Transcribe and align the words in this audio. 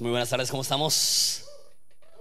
Muy 0.00 0.12
buenas 0.12 0.30
tardes, 0.30 0.50
¿cómo 0.50 0.62
estamos? 0.62 1.44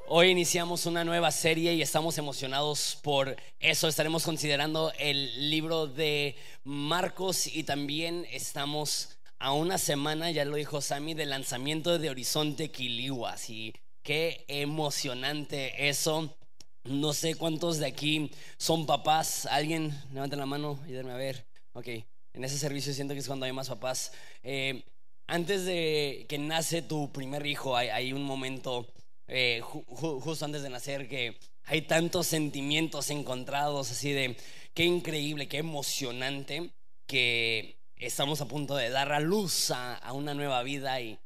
Hoy 0.10 0.28
iniciamos 0.28 0.86
una 0.86 1.06
nueva 1.06 1.32
serie 1.32 1.74
y 1.76 1.82
estamos 1.82 2.18
emocionados 2.18 3.00
por 3.02 3.38
eso. 3.58 3.88
Estaremos 3.88 4.26
considerando 4.26 4.92
el 5.00 5.50
libro 5.50 5.88
de 5.88 6.36
Marcos 6.66 7.48
y 7.48 7.64
también 7.64 8.28
estamos 8.32 9.18
a 9.38 9.54
una 9.54 9.78
semana, 9.78 10.30
ya 10.30 10.44
lo 10.44 10.58
dijo 10.58 10.82
Sammy, 10.82 11.14
del 11.14 11.30
lanzamiento 11.30 11.98
de 11.98 12.10
Horizonte 12.10 12.70
Quilihuas. 12.70 13.50
Y 13.50 13.74
qué 14.04 14.44
emocionante 14.50 15.88
eso. 15.88 16.36
No 16.84 17.14
sé 17.14 17.36
cuántos 17.36 17.78
de 17.78 17.86
aquí 17.86 18.30
son 18.58 18.86
papás. 18.88 19.46
¿Alguien? 19.46 19.98
Levanten 20.12 20.40
la 20.40 20.46
mano, 20.46 20.82
ayúdenme 20.84 21.14
a 21.14 21.16
ver. 21.16 21.46
Ok, 21.72 21.88
en 22.34 22.44
ese 22.44 22.58
servicio 22.58 22.94
siento 22.94 23.14
que 23.14 23.22
es 23.22 23.28
cuando 23.28 23.46
hay 23.46 23.54
más 23.54 23.70
papás. 23.70 24.12
Eh, 24.44 24.84
antes 25.30 25.64
de 25.64 26.26
que 26.28 26.40
nace 26.40 26.82
tu 26.82 27.12
primer 27.12 27.46
hijo, 27.46 27.78
hay, 27.78 28.14
un 28.14 28.24
momento 28.24 28.92
eh, 29.28 29.62
justo 29.62 30.44
antes 30.44 30.64
de 30.64 30.70
nacer 30.70 31.08
que 31.08 31.38
hay 31.66 31.84
tantos 31.84 32.26
sentimientos 32.26 33.12
encontrados, 33.12 33.92
así 33.92 34.12
de 34.12 34.36
qué 34.74 34.86
increíble, 34.86 35.48
qué 35.48 35.58
emocionante 35.58 36.72
que 37.06 37.78
estamos 37.98 38.42
a 38.42 38.48
punto 38.48 38.76
de 38.76 38.90
dar 38.90 39.12
a 39.12 39.20
luz 39.20 39.70
a, 39.70 40.02
una 40.14 40.34
nueva 40.34 40.64
vida, 40.64 41.00
y, 41.00 41.20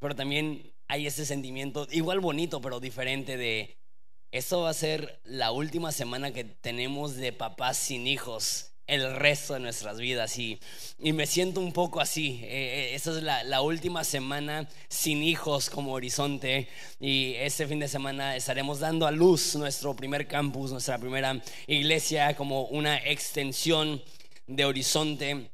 pero 0.00 0.16
también 0.16 0.72
hay 0.88 1.06
ese 1.06 1.24
sentimiento 1.24 1.86
igual 1.92 2.18
bonito, 2.18 2.60
pero 2.60 2.80
diferente 2.80 3.36
de, 3.36 3.78
eso 4.32 4.62
va 4.62 4.70
a 4.70 4.74
ser 4.74 5.20
la 5.22 5.52
última 5.52 5.92
semana 5.92 6.32
que 6.32 6.42
tenemos 6.42 7.14
de 7.14 7.32
papás 7.32 7.76
sin 7.76 8.08
hijos 8.08 8.73
el 8.86 9.14
resto 9.16 9.54
de 9.54 9.60
nuestras 9.60 9.98
vidas. 9.98 10.38
Y, 10.38 10.58
y 10.98 11.12
me 11.12 11.26
siento 11.26 11.60
un 11.60 11.72
poco 11.72 12.00
así. 12.00 12.40
Eh, 12.42 12.48
eh, 12.50 12.94
esta 12.94 13.10
es 13.10 13.22
la, 13.22 13.42
la, 13.44 13.62
última 13.62 14.04
semana 14.04 14.68
sin 14.88 15.22
hijos 15.22 15.70
como 15.70 15.92
horizonte. 15.92 16.68
Y 17.00 17.34
este 17.34 17.66
fin 17.66 17.80
de 17.80 17.88
semana 17.88 18.36
estaremos 18.36 18.80
dando 18.80 19.06
a 19.06 19.10
luz 19.10 19.56
nuestro 19.56 19.94
primer 19.94 20.26
campus, 20.26 20.72
nuestra 20.72 20.98
primera 20.98 21.40
iglesia 21.66 22.36
como 22.36 22.64
una 22.66 22.96
extensión 22.98 24.02
de 24.46 24.64
horizonte. 24.64 25.50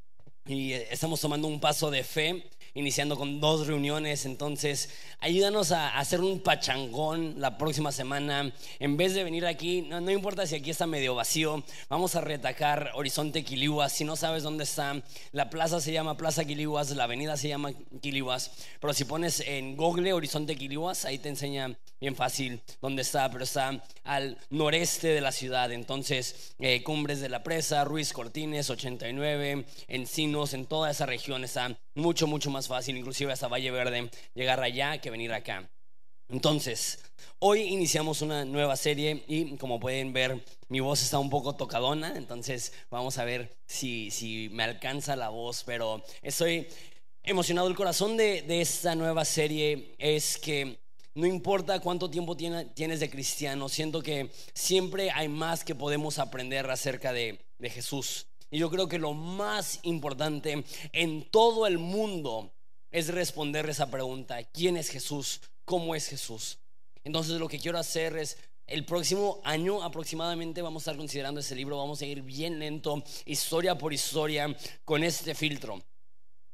Y 0.46 0.72
estamos 0.72 1.20
tomando 1.20 1.46
un 1.48 1.60
paso 1.60 1.90
de 1.90 2.02
fe 2.02 2.50
iniciando 2.74 3.16
con 3.16 3.40
dos 3.40 3.66
reuniones. 3.66 4.26
Entonces, 4.26 4.90
ayúdanos 5.20 5.72
a 5.72 5.98
hacer 5.98 6.20
un 6.20 6.40
pachangón 6.40 7.34
la 7.38 7.58
próxima 7.58 7.92
semana. 7.92 8.52
En 8.78 8.96
vez 8.96 9.14
de 9.14 9.24
venir 9.24 9.46
aquí, 9.46 9.82
no, 9.82 10.10
importa 10.10 10.46
si 10.46 10.54
aquí 10.54 10.70
está 10.70 10.86
medio 10.86 11.14
vacío, 11.14 11.62
vamos 11.88 12.16
a 12.16 12.20
retacar 12.20 12.90
Horizonte 12.94 13.44
Quilihuas. 13.44 13.92
Si 13.92 14.04
no 14.04 14.16
sabes 14.16 14.42
dónde 14.42 14.64
está, 14.64 15.02
la 15.32 15.50
plaza 15.50 15.80
se 15.80 15.92
llama 15.92 16.16
Plaza 16.16 16.44
Quilihuas, 16.44 16.90
la 16.90 17.04
avenida 17.04 17.36
se 17.36 17.48
llama 17.48 17.72
Quilihuas. 18.00 18.52
Pero 18.80 18.92
si 18.92 19.04
pones 19.04 19.40
en 19.40 19.76
Google 19.76 20.12
Horizonte 20.12 20.56
Quilihuas, 20.56 21.04
ahí 21.04 21.18
te 21.18 21.28
enseña 21.28 21.76
bien 22.00 22.16
fácil 22.16 22.60
dónde 22.80 23.02
está. 23.02 23.30
Pero 23.30 23.44
está 23.44 23.82
al 24.04 24.38
noreste 24.50 25.08
de 25.08 25.20
la 25.20 25.32
ciudad. 25.32 25.70
Entonces, 25.72 26.54
eh, 26.58 26.82
Cumbres 26.82 27.20
de 27.20 27.28
la 27.28 27.42
Presa, 27.42 27.84
Ruiz 27.84 28.12
Cortines, 28.12 28.70
89, 28.70 29.64
Encinos, 29.88 30.54
en 30.54 30.66
toda 30.66 30.90
esa 30.90 31.06
región 31.06 31.44
está 31.44 31.78
mucho, 31.94 32.26
mucho 32.26 32.50
más 32.50 32.68
fácil, 32.68 32.96
inclusive 32.96 33.32
hasta 33.32 33.48
Valle 33.48 33.70
Verde, 33.70 34.10
llegar 34.34 34.60
allá 34.62 34.98
que 34.98 35.10
venir 35.10 35.32
acá. 35.32 35.68
Entonces, 36.30 37.00
hoy 37.40 37.62
iniciamos 37.62 38.22
una 38.22 38.44
nueva 38.44 38.76
serie 38.76 39.24
y 39.26 39.56
como 39.56 39.80
pueden 39.80 40.12
ver, 40.12 40.44
mi 40.68 40.78
voz 40.78 41.02
está 41.02 41.18
un 41.18 41.28
poco 41.28 41.56
tocadona, 41.56 42.16
entonces 42.16 42.72
vamos 42.88 43.18
a 43.18 43.24
ver 43.24 43.56
si, 43.66 44.12
si 44.12 44.48
me 44.50 44.62
alcanza 44.62 45.16
la 45.16 45.30
voz, 45.30 45.64
pero 45.64 46.04
estoy 46.22 46.68
emocionado. 47.24 47.66
El 47.66 47.74
corazón 47.74 48.16
de, 48.16 48.42
de 48.42 48.60
esta 48.60 48.94
nueva 48.94 49.24
serie 49.24 49.96
es 49.98 50.38
que 50.38 50.78
no 51.14 51.26
importa 51.26 51.80
cuánto 51.80 52.08
tiempo 52.08 52.36
tienes 52.36 53.00
de 53.00 53.10
cristiano, 53.10 53.68
siento 53.68 54.02
que 54.02 54.30
siempre 54.54 55.10
hay 55.10 55.28
más 55.28 55.64
que 55.64 55.74
podemos 55.74 56.18
aprender 56.18 56.70
acerca 56.70 57.12
de, 57.12 57.40
Jesús. 57.60 58.26
Y 58.50 58.58
yo 58.58 58.70
creo 58.70 58.88
que 58.88 58.98
lo 58.98 59.12
más 59.12 59.80
importante 59.82 60.64
en 60.92 61.28
todo 61.30 61.66
el 61.66 61.78
mundo 61.78 62.52
es 62.90 63.08
responder 63.08 63.68
esa 63.68 63.90
pregunta. 63.90 64.42
¿Quién 64.44 64.76
es 64.76 64.88
Jesús? 64.88 65.42
¿Cómo 65.64 65.94
es 65.94 66.06
Jesús? 66.06 66.58
Entonces 67.04 67.38
lo 67.38 67.48
que 67.48 67.58
quiero 67.58 67.78
hacer 67.78 68.16
es, 68.16 68.38
el 68.66 68.84
próximo 68.84 69.40
año 69.44 69.82
aproximadamente 69.82 70.62
vamos 70.62 70.82
a 70.82 70.84
estar 70.84 70.96
considerando 70.96 71.40
ese 71.40 71.56
libro, 71.56 71.76
vamos 71.76 72.00
a 72.02 72.06
ir 72.06 72.22
bien 72.22 72.60
lento, 72.60 73.02
historia 73.26 73.76
por 73.76 73.92
historia, 73.92 74.56
con 74.84 75.02
este 75.02 75.34
filtro. 75.34 75.82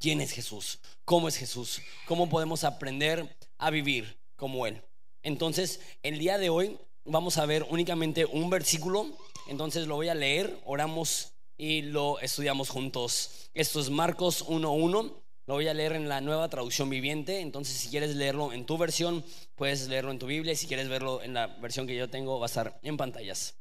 ¿Quién 0.00 0.20
es 0.22 0.32
Jesús? 0.32 0.78
¿Cómo 1.04 1.28
es 1.28 1.36
Jesús? 1.36 1.80
¿Cómo 2.06 2.28
podemos 2.28 2.64
aprender 2.64 3.36
a 3.58 3.70
vivir 3.70 4.16
como 4.36 4.66
Él? 4.66 4.82
Entonces, 5.22 5.80
el 6.02 6.18
día 6.18 6.38
de 6.38 6.50
hoy 6.50 6.78
vamos 7.04 7.38
a 7.38 7.46
ver 7.46 7.66
únicamente 7.68 8.24
un 8.26 8.50
versículo, 8.50 9.06
entonces 9.48 9.86
lo 9.86 9.96
voy 9.96 10.08
a 10.08 10.14
leer, 10.14 10.60
oramos 10.64 11.32
y 11.58 11.82
lo 11.82 12.18
estudiamos 12.20 12.68
juntos. 12.68 13.50
Esto 13.54 13.80
es 13.80 13.90
Marcos 13.90 14.46
1.1. 14.46 15.12
Lo 15.46 15.54
voy 15.54 15.68
a 15.68 15.74
leer 15.74 15.92
en 15.92 16.08
la 16.08 16.20
nueva 16.20 16.48
traducción 16.48 16.90
viviente. 16.90 17.40
Entonces, 17.40 17.76
si 17.76 17.88
quieres 17.88 18.16
leerlo 18.16 18.52
en 18.52 18.66
tu 18.66 18.76
versión, 18.76 19.24
puedes 19.54 19.88
leerlo 19.88 20.10
en 20.10 20.18
tu 20.18 20.26
Biblia. 20.26 20.56
Si 20.56 20.66
quieres 20.66 20.88
verlo 20.88 21.22
en 21.22 21.34
la 21.34 21.46
versión 21.46 21.86
que 21.86 21.94
yo 21.94 22.10
tengo, 22.10 22.38
va 22.38 22.46
a 22.46 22.48
estar 22.48 22.78
en 22.82 22.96
pantallas. 22.96 23.54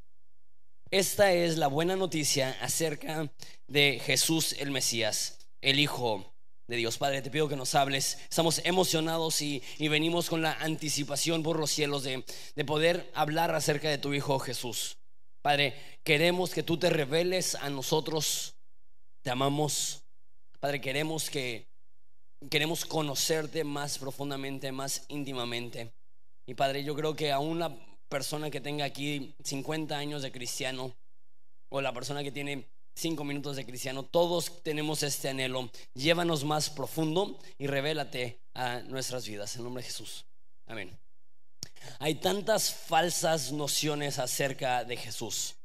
Esta 0.92 1.32
es 1.32 1.58
la 1.58 1.68
buena 1.68 1.96
noticia 1.96 2.58
acerca 2.62 3.32
de 3.68 4.02
Jesús 4.04 4.54
el 4.60 4.72
Mesías, 4.72 5.40
el 5.62 5.80
Hijo 5.80 6.35
de 6.68 6.76
Dios. 6.76 6.98
Padre, 6.98 7.22
te 7.22 7.30
pido 7.30 7.48
que 7.48 7.56
nos 7.56 7.76
hables. 7.76 8.18
Estamos 8.30 8.62
emocionados 8.64 9.42
y, 9.42 9.62
venimos 9.80 10.30
con 10.30 10.42
la 10.42 10.54
anticipación 10.54 11.44
por 11.44 11.60
los 11.60 11.72
cielos 11.72 12.04
de, 12.04 12.24
de 12.56 12.66
poder 12.66 13.12
hablar 13.14 13.54
acerca 13.54 13.90
de 13.90 13.98
tu 13.98 14.14
Hijo 14.14 14.40
Jesús. 14.40 14.98
Padre, 15.42 15.76
queremos 16.04 16.52
que 16.52 16.64
tú 16.64 16.78
te 16.78 16.90
reveles 16.90 17.56
a 17.56 17.70
nosotros. 17.70 18.56
Te 19.22 19.30
amamos. 19.30 20.04
Padre, 20.60 20.82
queremos 20.82 21.30
que 21.30 21.68
queremos 22.50 22.86
conocerte 22.86 23.64
más 23.64 23.98
profundamente, 23.98 24.72
más 24.72 25.06
íntimamente. 25.08 25.92
Y 26.46 26.54
Padre, 26.54 26.84
yo 26.84 26.96
creo 26.96 27.16
que 27.16 27.32
a 27.32 27.40
una 27.40 27.76
persona 28.10 28.50
que 28.50 28.62
tenga 28.62 28.86
aquí 28.86 29.36
50 29.44 29.98
años 29.98 30.22
de 30.22 30.32
cristiano 30.32 30.96
o 31.70 31.82
la 31.82 31.94
persona 31.94 32.24
que 32.24 32.32
tiene 32.32 32.68
5 32.96 33.24
minutos 33.24 33.56
de 33.56 33.66
cristiano, 33.66 34.04
todos 34.04 34.64
tenemos 34.64 35.04
este 35.04 35.30
anhelo. 35.30 35.70
Llévanos 35.94 36.44
más 36.44 36.70
profundo 36.70 37.38
y 37.58 37.68
revélate 37.68 38.40
a 38.54 38.80
nuestras 38.80 39.28
vidas. 39.28 39.56
En 39.56 39.64
nombre 39.64 39.84
de 39.84 39.90
Jesús. 39.90 40.26
Amén. 40.66 40.98
Hay 42.00 42.16
tantas 42.16 42.74
falsas 42.74 43.52
nociones 43.52 44.18
acerca 44.18 44.84
de 44.84 44.98
Jesús, 44.98 45.56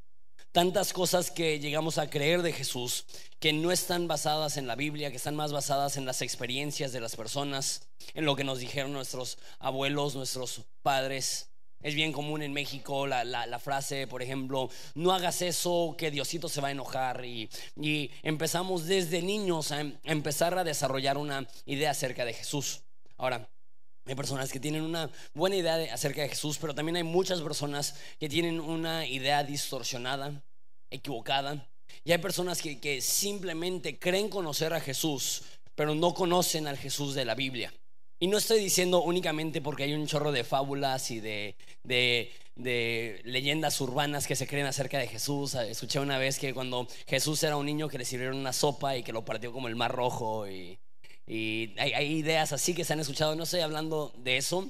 tantas 0.51 0.93
cosas 0.93 1.31
que 1.31 1.59
llegamos 1.59 1.97
a 1.97 2.09
creer 2.09 2.41
de 2.41 2.53
Jesús 2.53 3.05
que 3.39 3.53
no 3.53 3.71
están 3.71 4.07
basadas 4.07 4.57
en 4.57 4.67
la 4.67 4.75
Biblia, 4.75 5.09
que 5.09 5.17
están 5.17 5.35
más 5.35 5.51
basadas 5.51 5.97
en 5.97 6.05
las 6.05 6.21
experiencias 6.21 6.91
de 6.91 7.01
las 7.01 7.15
personas, 7.15 7.87
en 8.13 8.25
lo 8.25 8.35
que 8.35 8.43
nos 8.43 8.59
dijeron 8.59 8.93
nuestros 8.93 9.39
abuelos, 9.57 10.15
nuestros 10.15 10.61
padres. 10.83 11.50
Es 11.83 11.95
bien 11.95 12.11
común 12.11 12.43
en 12.43 12.53
México 12.53 13.07
la, 13.07 13.59
frase, 13.59 14.07
por 14.07 14.21
ejemplo, 14.21 14.69
no 14.95 15.11
hagas 15.13 15.41
eso, 15.41 15.95
que 15.97 16.11
Diosito 16.11 16.47
se 16.47 16.61
va 16.61 16.69
a 16.69 16.71
enojar. 16.71 17.25
Y, 17.25 17.49
empezamos 18.23 18.85
desde 18.85 19.21
niños 19.21 19.71
a, 19.71 19.77
a 19.79 19.91
empezar 20.03 20.57
a 20.57 20.63
desarrollar 20.63 21.17
una 21.17 21.47
idea 21.65 21.91
acerca 21.91 22.25
de 22.25 22.33
Jesús. 22.33 22.81
Ahora, 23.17 23.49
hay 24.05 24.15
personas 24.15 24.51
que 24.51 24.59
tienen 24.59 24.81
una 24.81 25.09
buena 25.33 25.55
idea 25.55 25.93
acerca 25.93 26.21
de 26.21 26.29
Jesús, 26.29 26.57
pero 26.59 26.73
también 26.73 26.95
hay 26.95 27.03
muchas 27.03 27.41
personas 27.41 27.95
que 28.19 28.29
tienen 28.29 28.59
una 28.59 29.05
idea 29.05 29.43
distorsionada, 29.43 30.43
equivocada. 30.89 31.67
Y 32.03 32.11
hay 32.11 32.17
personas 32.17 32.61
que, 32.61 32.79
que 32.79 33.01
simplemente 33.01 33.99
creen 33.99 34.29
conocer 34.29 34.73
a 34.73 34.81
Jesús, 34.81 35.43
pero 35.75 35.93
no 35.93 36.13
conocen 36.13 36.67
al 36.67 36.77
Jesús 36.77 37.13
de 37.13 37.25
la 37.25 37.35
Biblia. 37.35 37.73
Y 38.21 38.27
no 38.27 38.37
estoy 38.37 38.59
diciendo 38.59 39.01
únicamente 39.01 39.61
porque 39.61 39.83
hay 39.83 39.93
un 39.93 40.07
chorro 40.07 40.31
de 40.31 40.45
fábulas 40.45 41.11
y 41.11 41.19
de, 41.19 41.55
de, 41.83 43.21
leyendas 43.25 43.81
urbanas 43.81 44.27
que 44.27 44.37
se 44.37 44.47
creen 44.47 44.67
acerca 44.67 44.97
de 44.99 45.07
Jesús. 45.07 45.55
Escuché 45.55 45.99
una 45.99 46.17
vez 46.17 46.39
que 46.39 46.53
cuando 46.53 46.87
Jesús 47.07 47.43
era 47.43 47.57
un 47.57 47.65
niño 47.65 47.89
que 47.89 47.97
le 47.97 48.05
sirvieron 48.05 48.37
una 48.37 48.53
sopa 48.53 48.95
y 48.95 49.03
que 49.03 49.11
lo 49.11 49.25
partió 49.25 49.51
como 49.51 49.67
el 49.67 49.75
mar 49.75 49.91
rojo 49.91 50.47
y 50.47 50.79
y 51.27 51.73
hay, 51.77 52.07
ideas 52.07 52.51
así 52.51 52.73
que 52.73 52.83
se 52.83 52.91
han 52.91 52.99
escuchado. 52.99 53.35
No 53.35 53.43
estoy 53.43 53.61
hablando 53.61 54.11
de 54.17 54.35
eso. 54.35 54.69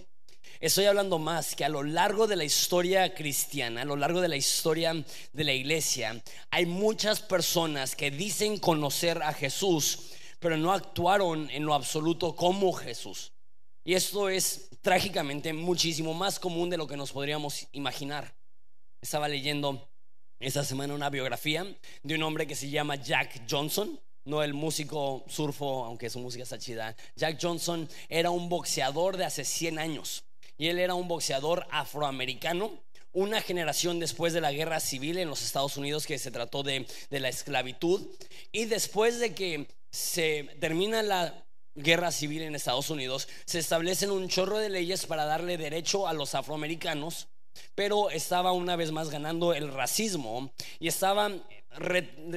Estoy 0.59 0.85
hablando 0.85 1.17
más 1.17 1.55
que 1.55 1.65
a 1.65 1.69
lo 1.69 1.81
largo 1.81 2.27
de 2.27 2.35
la 2.35 2.43
historia 2.43 3.15
cristiana, 3.15 3.81
a 3.81 3.85
lo 3.85 3.95
largo 3.95 4.21
de 4.21 4.27
la 4.27 4.35
historia 4.35 4.93
de 5.33 5.43
la 5.43 5.53
iglesia, 5.53 6.21
hay 6.51 6.67
muchas 6.67 7.19
personas 7.19 7.95
que 7.95 8.11
dicen 8.11 8.59
conocer 8.59 9.23
a 9.23 9.33
Jesús, 9.33 10.11
pero 10.39 10.57
no 10.57 10.71
actuaron 10.71 11.49
en 11.49 11.65
lo 11.65 11.73
absoluto 11.73 12.35
como 12.35 12.73
Jesús. 12.73 13.31
Y 13.83 13.95
esto 13.95 14.29
es 14.29 14.69
trágicamente 14.81 15.53
muchísimo 15.53 16.13
más 16.13 16.39
común 16.39 16.69
de 16.69 16.77
lo 16.77 16.87
que 16.87 16.97
nos 16.97 17.11
podríamos 17.11 17.67
imaginar. 17.71 18.33
Estaba 19.01 19.27
leyendo 19.27 19.89
esta 20.39 20.63
semana 20.63 20.93
una 20.93 21.09
biografía 21.09 21.65
de 22.03 22.15
un 22.15 22.23
hombre 22.23 22.45
que 22.45 22.55
se 22.55 22.69
llama 22.69 22.95
Jack 22.95 23.41
Johnson. 23.49 23.99
no 24.23 24.43
el 24.43 24.53
músico 24.53 25.25
surfo, 25.27 25.83
aunque 25.85 26.11
su 26.11 26.19
música 26.19 26.43
está 26.43 26.59
chida. 26.59 26.95
Jack 27.15 27.39
Johnson 27.41 27.89
era 28.07 28.29
un 28.29 28.49
boxeador 28.49 29.17
de 29.17 29.25
hace 29.25 29.43
100 29.43 29.79
años 29.79 30.25
y 30.59 30.67
él 30.67 30.77
era 30.77 30.93
un 30.93 31.07
boxeador 31.07 31.65
afroamericano 31.71 32.79
una 33.13 33.41
generación 33.41 33.99
después 33.99 34.31
de 34.31 34.39
la 34.39 34.53
guerra 34.53 34.79
civil 34.79 35.17
en 35.17 35.27
los 35.27 35.41
Estados 35.41 35.75
Unidos 35.75 36.05
que 36.05 36.17
se 36.17 36.31
trató 36.31 36.63
de, 36.63 36.87
de, 37.09 37.19
la 37.19 37.27
esclavitud 37.27 38.07
y 38.53 38.65
después 38.65 39.19
de 39.19 39.33
que 39.35 39.67
se 39.89 40.47
termina 40.61 41.03
la 41.03 41.45
guerra 41.81 42.11
civil 42.11 42.41
en 42.43 42.55
Estados 42.55 42.89
Unidos 42.89 43.27
se 43.45 43.59
establecen 43.59 44.11
un 44.11 44.27
chorro 44.27 44.57
de 44.57 44.69
leyes 44.69 45.05
para 45.05 45.25
darle 45.25 45.57
derecho 45.57 46.07
a 46.07 46.13
los 46.13 46.35
afroamericanos 46.35 47.27
pero 47.75 48.09
estaba 48.09 48.51
una 48.51 48.75
vez 48.75 48.91
más 48.91 49.09
ganando 49.09 49.53
el 49.53 49.71
racismo 49.73 50.51
y 50.79 50.87
estaban, 50.87 51.43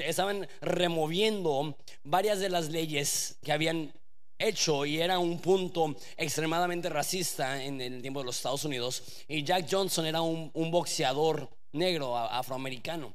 estaban 0.02 0.48
removiendo 0.60 1.76
varias 2.02 2.40
de 2.40 2.48
las 2.48 2.70
leyes 2.70 3.36
que 3.42 3.52
habían 3.52 3.92
hecho 4.38 4.84
y 4.84 5.00
era 5.00 5.18
un 5.18 5.38
punto 5.38 5.94
extremadamente 6.16 6.88
racista 6.88 7.62
en 7.62 7.80
el 7.80 8.02
tiempo 8.02 8.20
de 8.20 8.26
los 8.26 8.36
Estados 8.36 8.64
Unidos. 8.64 9.02
Y 9.28 9.44
Jack 9.44 9.66
Johnson 9.70 10.06
era 10.06 10.20
un, 10.20 10.50
boxeador 10.70 11.48
negro 11.72 12.16
afroamericano. 12.16 13.14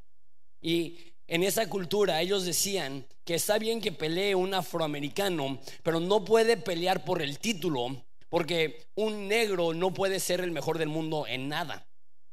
Y 0.61 1.08
en 1.29 1.43
esa 1.43 1.69
cultura 1.69 2.21
ellos 2.21 2.43
decían 2.43 3.05
que 3.23 3.35
está 3.35 3.59
bien 3.59 3.81
que 3.81 3.91
pelee 3.91 4.33
un 4.33 4.53
afroamericano, 4.55 5.59
pero 5.83 5.99
no 5.99 6.25
puede 6.25 6.57
pelear 6.57 7.05
por 7.05 7.21
el 7.21 7.37
título, 7.37 8.03
porque 8.29 8.87
un 8.95 9.27
negro 9.27 9.73
no 9.75 9.93
puede 9.93 10.19
ser 10.19 10.41
el 10.41 10.51
mejor 10.51 10.79
del 10.79 10.89
mundo 10.89 11.27
en 11.27 11.47
nada. 11.47 11.87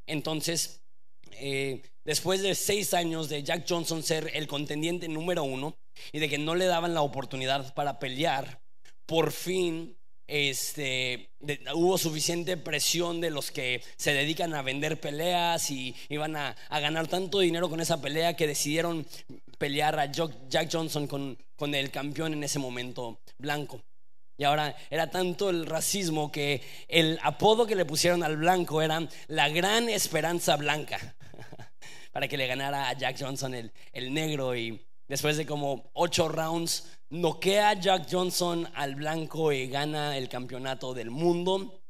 Entonces, 0.06 0.80
eh, 1.32 1.82
después 2.04 2.40
de 2.40 2.54
seis 2.54 2.94
años 2.94 3.28
de 3.28 3.42
Jack 3.42 3.66
Johnson 3.68 4.02
ser 4.02 4.30
el 4.32 4.46
contendiente 4.46 5.08
número 5.08 5.44
uno 5.44 5.76
y 6.12 6.18
de 6.18 6.30
que 6.30 6.38
no 6.38 6.54
le 6.54 6.64
daban 6.64 6.94
la 6.94 7.02
oportunidad 7.02 7.74
para 7.74 7.98
pelear, 7.98 8.62
por 9.04 9.30
fin 9.30 9.94
este, 10.28 11.30
hubo 11.74 11.98
suficiente 11.98 12.56
presión 12.56 13.20
de 13.20 13.30
los 13.30 13.50
que 13.50 13.82
se 13.96 14.12
dedican 14.12 14.54
a 14.54 14.62
vender 14.62 15.00
peleas 15.00 15.70
y 15.70 15.94
iban 16.08 16.36
a, 16.36 16.56
ganar 16.70 17.06
tanto 17.06 17.40
dinero 17.40 17.68
con 17.68 17.80
esa 17.80 18.00
pelea 18.00 18.34
que 18.34 18.46
decidieron 18.46 19.06
pelear 19.58 19.98
a 19.98 20.10
Jack 20.10 20.68
Johnson 20.70 21.06
con, 21.06 21.38
con 21.56 21.74
el 21.74 21.90
campeón 21.90 22.32
en 22.32 22.44
ese 22.44 22.58
momento 22.58 23.20
blanco. 23.38 23.80
Y 24.38 24.44
ahora 24.44 24.76
era 24.90 25.10
tanto 25.10 25.48
el 25.48 25.64
racismo 25.66 26.30
que 26.30 26.62
el 26.88 27.18
apodo 27.22 27.66
que 27.66 27.74
le 27.74 27.86
pusieron 27.86 28.22
al 28.22 28.36
blanco 28.36 28.82
era 28.82 29.08
la 29.28 29.48
gran 29.48 29.88
esperanza 29.88 30.56
blanca. 30.56 31.16
Para 32.12 32.28
que 32.28 32.36
le 32.36 32.46
ganara 32.46 32.88
a 32.88 32.92
Jack 32.92 33.16
Johnson 33.18 33.54
el, 33.54 33.72
el 33.92 34.12
negro. 34.12 34.54
Y 34.54 34.84
después 35.08 35.36
de 35.36 35.46
como 35.46 35.90
ocho 35.94 36.28
rounds, 36.28 36.95
noquea 37.10 37.70
a 37.70 37.74
Jack 37.74 38.08
Johnson 38.10 38.68
al 38.74 38.94
blanco 38.94 39.52
y 39.52 39.68
gana 39.68 40.16
el 40.16 40.28
campeonato 40.28 40.94
del 40.94 41.10
mundo. 41.10 41.80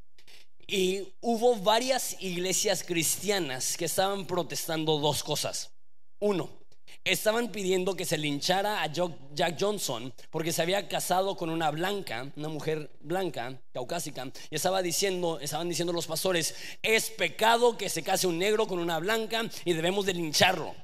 Y 0.66 1.14
hubo 1.20 1.56
varias 1.56 2.16
iglesias 2.20 2.82
cristianas 2.82 3.76
que 3.76 3.84
estaban 3.84 4.26
protestando 4.26 4.98
dos 4.98 5.22
cosas. 5.22 5.70
Uno, 6.18 6.50
estaban 7.04 7.52
pidiendo 7.52 7.94
que 7.94 8.04
se 8.04 8.18
linchara 8.18 8.82
a 8.82 8.92
Jack 8.92 9.56
Johnson 9.58 10.12
porque 10.30 10.52
se 10.52 10.62
había 10.62 10.88
casado 10.88 11.36
con 11.36 11.50
una 11.50 11.70
blanca, 11.70 12.32
una 12.36 12.48
mujer 12.48 12.90
blanca, 13.00 13.60
caucásica, 13.72 14.26
y 14.50 14.56
estaba 14.56 14.82
diciendo, 14.82 15.38
estaban 15.40 15.68
diciendo 15.68 15.92
los 15.92 16.06
pastores, 16.06 16.54
es 16.82 17.10
pecado 17.10 17.78
que 17.78 17.88
se 17.88 18.02
case 18.02 18.26
un 18.26 18.38
negro 18.38 18.66
con 18.66 18.80
una 18.80 18.98
blanca 18.98 19.48
y 19.64 19.72
debemos 19.72 20.04
de 20.04 20.14
lincharlo. 20.14 20.74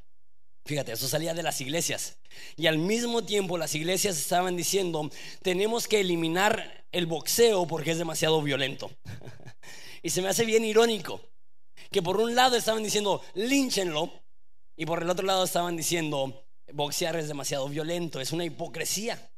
Fíjate, 0.65 0.93
eso 0.93 1.09
salía 1.09 1.35
de 1.35 1.43
las 1.43 1.61
iglesias. 1.61 2.19
Y 2.57 2.67
al 2.67 2.79
mismo 2.79 3.25
tiempo 3.25 3.59
las 3.59 3.75
iglesias 3.75 4.17
estaban 4.19 4.57
diciendo, 4.57 5.11
tenemos 5.43 5.89
que 5.89 6.01
eliminar 6.01 6.85
el 6.93 7.07
boxeo 7.07 7.67
porque 7.67 7.91
es 7.91 7.99
demasiado 7.99 8.41
violento. 8.43 8.91
y 10.03 10.11
se 10.11 10.23
me 10.23 10.29
hace 10.29 10.45
bien 10.45 10.65
irónico 10.65 11.21
que 11.91 12.03
por 12.03 12.19
un 12.19 12.35
lado 12.35 12.57
estaban 12.57 12.83
diciendo, 12.83 13.23
línchenlo, 13.35 14.11
y 14.77 14.87
por 14.87 15.03
el 15.03 15.11
otro 15.11 15.27
lado 15.27 15.45
estaban 15.45 15.77
diciendo, 15.77 16.45
boxear 16.73 17.17
es 17.17 17.29
demasiado 17.29 17.69
violento, 17.69 18.21
es 18.21 18.33
una 18.33 18.45
hipocresía. 18.45 19.31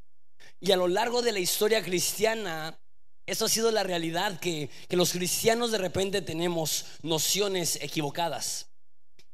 Y 0.61 0.73
a 0.73 0.76
lo 0.76 0.88
largo 0.88 1.21
de 1.21 1.32
la 1.32 1.41
historia 1.41 1.82
cristiana, 1.82 2.79
eso 3.26 3.47
ha 3.47 3.49
sido 3.49 3.71
la 3.71 3.82
realidad, 3.82 4.38
que, 4.38 4.71
los 4.91 5.12
cristianos 5.12 5.73
de 5.73 5.79
repente 5.79 6.23
tenemos 6.23 6.87
nociones 7.03 7.79
equivocadas. 7.82 8.69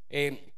Eh, 0.08 0.50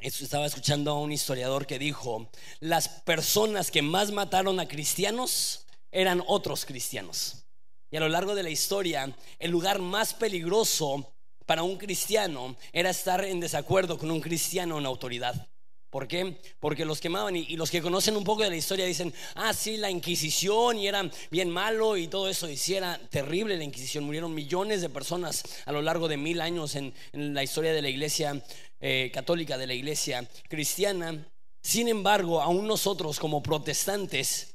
estaba 0.00 0.46
escuchando 0.46 0.90
a 0.90 1.00
un 1.00 1.12
historiador 1.12 1.66
que 1.66 1.78
dijo, 1.78 2.28
las 2.60 2.88
personas 2.88 3.70
que 3.70 3.82
más 3.82 4.12
mataron 4.12 4.60
a 4.60 4.68
cristianos 4.68 5.66
eran 5.90 6.22
otros 6.26 6.64
cristianos. 6.64 7.44
Y 7.90 7.96
a 7.96 8.00
lo 8.00 8.08
largo 8.08 8.34
de 8.34 8.42
la 8.42 8.50
historia, 8.50 9.16
el 9.38 9.50
lugar 9.50 9.78
más 9.78 10.12
peligroso 10.12 11.12
para 11.46 11.62
un 11.62 11.78
cristiano 11.78 12.56
era 12.72 12.90
estar 12.90 13.24
en 13.24 13.40
desacuerdo 13.40 13.96
con 13.96 14.10
un 14.10 14.20
cristiano 14.20 14.78
en 14.78 14.86
autoridad. 14.86 15.48
¿Por 15.96 16.08
qué? 16.08 16.36
Porque 16.60 16.84
los 16.84 17.00
quemaban 17.00 17.36
y, 17.36 17.56
los 17.56 17.70
que 17.70 17.80
conocen 17.80 18.16
un 18.16 18.24
poco 18.24 18.42
de 18.42 18.50
la 18.50 18.56
historia 18.56 18.84
dicen, 18.84 19.14
ah, 19.34 19.54
sí, 19.54 19.78
la 19.78 19.88
Inquisición 19.88 20.78
y 20.78 20.88
era 20.88 21.08
bien 21.30 21.48
malo 21.48 21.96
y 21.96 22.08
todo 22.08 22.28
eso. 22.28 22.50
Y 22.50 22.56
sí, 22.58 22.74
era 22.74 22.98
terrible 23.08 23.56
la 23.56 23.64
Inquisición. 23.64 24.04
Murieron 24.04 24.34
millones 24.34 24.82
de 24.82 24.90
personas 24.90 25.42
a 25.64 25.72
lo 25.72 25.80
largo 25.80 26.06
de 26.06 26.18
mil 26.18 26.42
años 26.42 26.74
en, 26.74 26.92
la 27.12 27.42
historia 27.42 27.72
de 27.72 27.80
la 27.80 27.88
iglesia 27.88 28.42
eh, 28.80 29.10
católica, 29.12 29.58
de 29.58 29.66
la 29.66 29.74
iglesia 29.74 30.28
cristiana. 30.48 31.26
Sin 31.62 31.88
embargo, 31.88 32.40
aún 32.42 32.66
nosotros 32.66 33.18
como 33.18 33.42
protestantes 33.42 34.54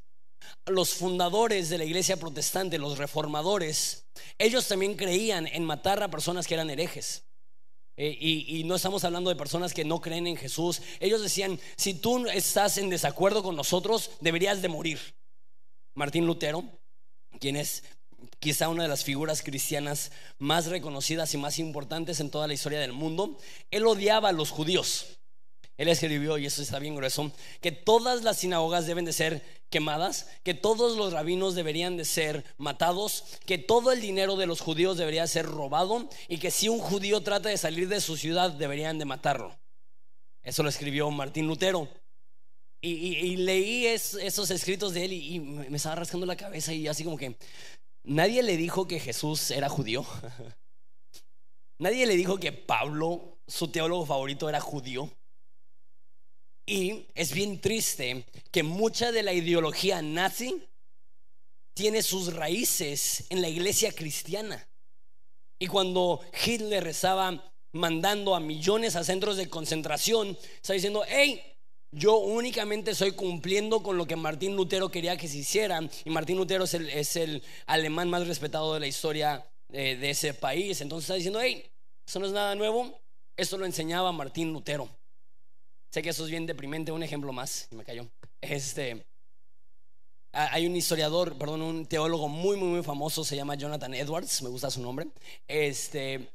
los 0.65 0.93
fundadores 0.93 1.69
de 1.69 1.77
la 1.77 1.85
iglesia 1.85 2.17
protestante, 2.17 2.77
los 2.77 2.97
reformadores, 2.97 4.05
ellos 4.37 4.67
también 4.67 4.95
creían 4.95 5.47
en 5.47 5.65
matar 5.65 6.03
a 6.03 6.11
personas 6.11 6.47
que 6.47 6.53
eran 6.53 6.69
herejes. 6.69 7.23
Eh, 7.97 8.17
y, 8.19 8.63
no 8.63 8.75
estamos 8.75 9.03
hablando 9.03 9.29
de 9.29 9.35
personas 9.35 9.73
que 9.73 9.85
no 9.85 10.01
creen 10.01 10.25
en 10.25 10.37
Jesús. 10.37 10.81
Ellos 10.99 11.21
decían, 11.21 11.59
si 11.75 11.93
tú 11.93 12.25
estás 12.27 12.77
en 12.77 12.89
desacuerdo 12.89 13.43
con 13.43 13.55
nosotros, 13.55 14.11
deberías 14.21 14.61
de 14.61 14.69
morir. 14.69 14.99
Martín 15.93 16.25
Lutero, 16.25 16.63
quien 17.39 17.57
es 17.57 17.83
quizá 18.39 18.69
una 18.69 18.83
de 18.83 18.89
las 18.89 19.03
figuras 19.03 19.41
cristianas 19.41 20.11
más 20.39 20.67
reconocidas 20.67 21.33
y 21.33 21.37
más 21.37 21.59
importantes 21.59 22.19
en 22.19 22.29
toda 22.29 22.47
la 22.47 22.53
historia 22.53 22.79
del 22.79 22.93
mundo, 22.93 23.37
él 23.69 23.85
odiaba 23.85 24.29
a 24.29 24.33
los 24.33 24.51
judíos. 24.51 25.19
Él 25.77 25.87
escribió, 25.87 26.37
y 26.37 26.45
eso 26.45 26.61
está 26.61 26.77
bien 26.77 26.95
grueso, 26.95 27.31
que 27.59 27.71
todas 27.71 28.23
las 28.23 28.37
sinagogas 28.37 28.85
deben 28.85 29.03
de 29.03 29.13
ser 29.13 29.43
quemadas, 29.71 30.27
que 30.43 30.53
todos 30.53 30.95
los 30.95 31.11
rabinos 31.11 31.55
deberían 31.55 31.97
de 31.97 32.05
ser 32.05 32.45
matados, 32.57 33.23
que 33.47 33.57
todo 33.57 33.91
el 33.91 33.99
dinero 33.99 34.35
de 34.35 34.45
los 34.45 34.61
judíos 34.61 34.97
debería 34.97 35.25
ser 35.25 35.47
robado 35.47 36.07
y 36.27 36.37
que 36.37 36.51
si 36.51 36.69
un 36.69 36.77
judío 36.77 37.21
trata 37.21 37.49
de 37.49 37.57
salir 37.57 37.87
de 37.87 38.01
su 38.01 38.15
ciudad 38.15 38.51
deberían 38.51 38.99
de 38.99 39.05
matarlo. 39.05 39.57
Eso 40.43 40.61
lo 40.61 40.69
escribió 40.69 41.09
Martín 41.09 41.47
Lutero. 41.47 41.87
Y, 42.83 43.37
leí 43.37 43.85
esos 43.85 44.49
escritos 44.49 44.93
de 44.93 45.05
él 45.05 45.13
y, 45.13 45.35
y 45.35 45.39
me 45.39 45.77
estaba 45.77 45.95
rascando 45.95 46.25
la 46.25 46.35
cabeza 46.35 46.73
y 46.73 46.87
así 46.87 47.03
como 47.03 47.15
que 47.15 47.37
nadie 48.03 48.43
le 48.43 48.57
dijo 48.57 48.87
que 48.87 48.99
Jesús 48.99 49.51
era 49.51 49.69
judío. 49.69 50.05
Nadie 51.79 52.05
le 52.05 52.15
dijo 52.15 52.37
que 52.37 52.51
Pablo, 52.51 53.39
su 53.47 53.69
teólogo 53.69 54.05
favorito, 54.05 54.47
era 54.47 54.59
judío. 54.59 55.09
Y 56.63 57.07
es 57.15 57.33
bien 57.33 57.59
triste 57.59 58.23
que 58.51 58.61
mucha 58.61 59.11
de 59.11 59.23
la 59.23 59.33
ideología 59.33 59.99
nazi 60.03 60.63
tiene 61.73 62.03
sus 62.03 62.33
raíces 62.33 63.25
en 63.29 63.41
la 63.41 63.49
iglesia 63.49 63.91
cristiana. 63.91 64.67
Y 65.57 65.65
cuando 65.65 66.21
Hitler 66.45 66.85
estaba 66.85 67.51
mandando 67.71 68.35
a 68.35 68.39
millones 68.39 68.95
a 68.95 69.03
centros 69.03 69.37
de 69.37 69.49
concentración, 69.49 70.37
está 70.55 70.73
diciendo, 70.73 71.03
hey, 71.07 71.41
yo 71.91 72.17
únicamente 72.17 72.91
estoy 72.91 73.11
cumpliendo 73.11 73.83
con 73.83 73.97
lo 73.97 74.05
que 74.05 74.15
Martín 74.15 74.55
Lutero 74.55 74.89
quería 74.89 75.17
que 75.17 75.27
se 75.27 75.37
hiciera. 75.37 75.79
Y 76.05 76.09
Martín 76.09 76.37
Lutero 76.37 76.63
es 76.63 77.15
el, 77.15 77.43
alemán 77.65 78.09
más 78.09 78.27
respetado 78.27 78.73
de 78.73 78.79
la 78.79 78.87
historia 78.87 79.45
de, 79.67 79.97
de 79.97 80.09
ese 80.09 80.33
país. 80.33 80.81
Entonces 80.81 81.05
está 81.05 81.15
diciendo, 81.15 81.39
hey, 81.41 81.69
eso 82.07 82.19
no 82.19 82.25
es 82.25 82.31
nada 82.31 82.55
nuevo. 82.55 82.99
Esto 83.37 83.57
lo 83.57 83.65
enseñaba 83.65 84.11
Martín 84.11 84.53
Lutero. 84.53 84.89
Sé 85.91 86.01
que 86.01 86.09
eso 86.09 86.23
es 86.23 86.31
bien 86.31 86.45
deprimente, 86.45 86.93
un 86.93 87.03
ejemplo 87.03 87.33
más, 87.33 87.67
me 87.71 87.83
cayó. 87.83 88.07
Este, 88.39 89.05
hay 90.31 90.65
un 90.65 90.75
historiador, 90.75 91.37
perdón, 91.37 91.61
un 91.61 91.85
teólogo 91.85 92.29
muy, 92.29 92.55
muy, 92.55 92.69
muy 92.69 92.83
famoso, 92.83 93.25
se 93.25 93.35
llama 93.35 93.55
Jonathan 93.55 93.93
Edwards, 93.93 94.41
me 94.41 94.49
gusta 94.49 94.71
su 94.71 94.81
nombre. 94.81 95.07
Este, 95.49 96.29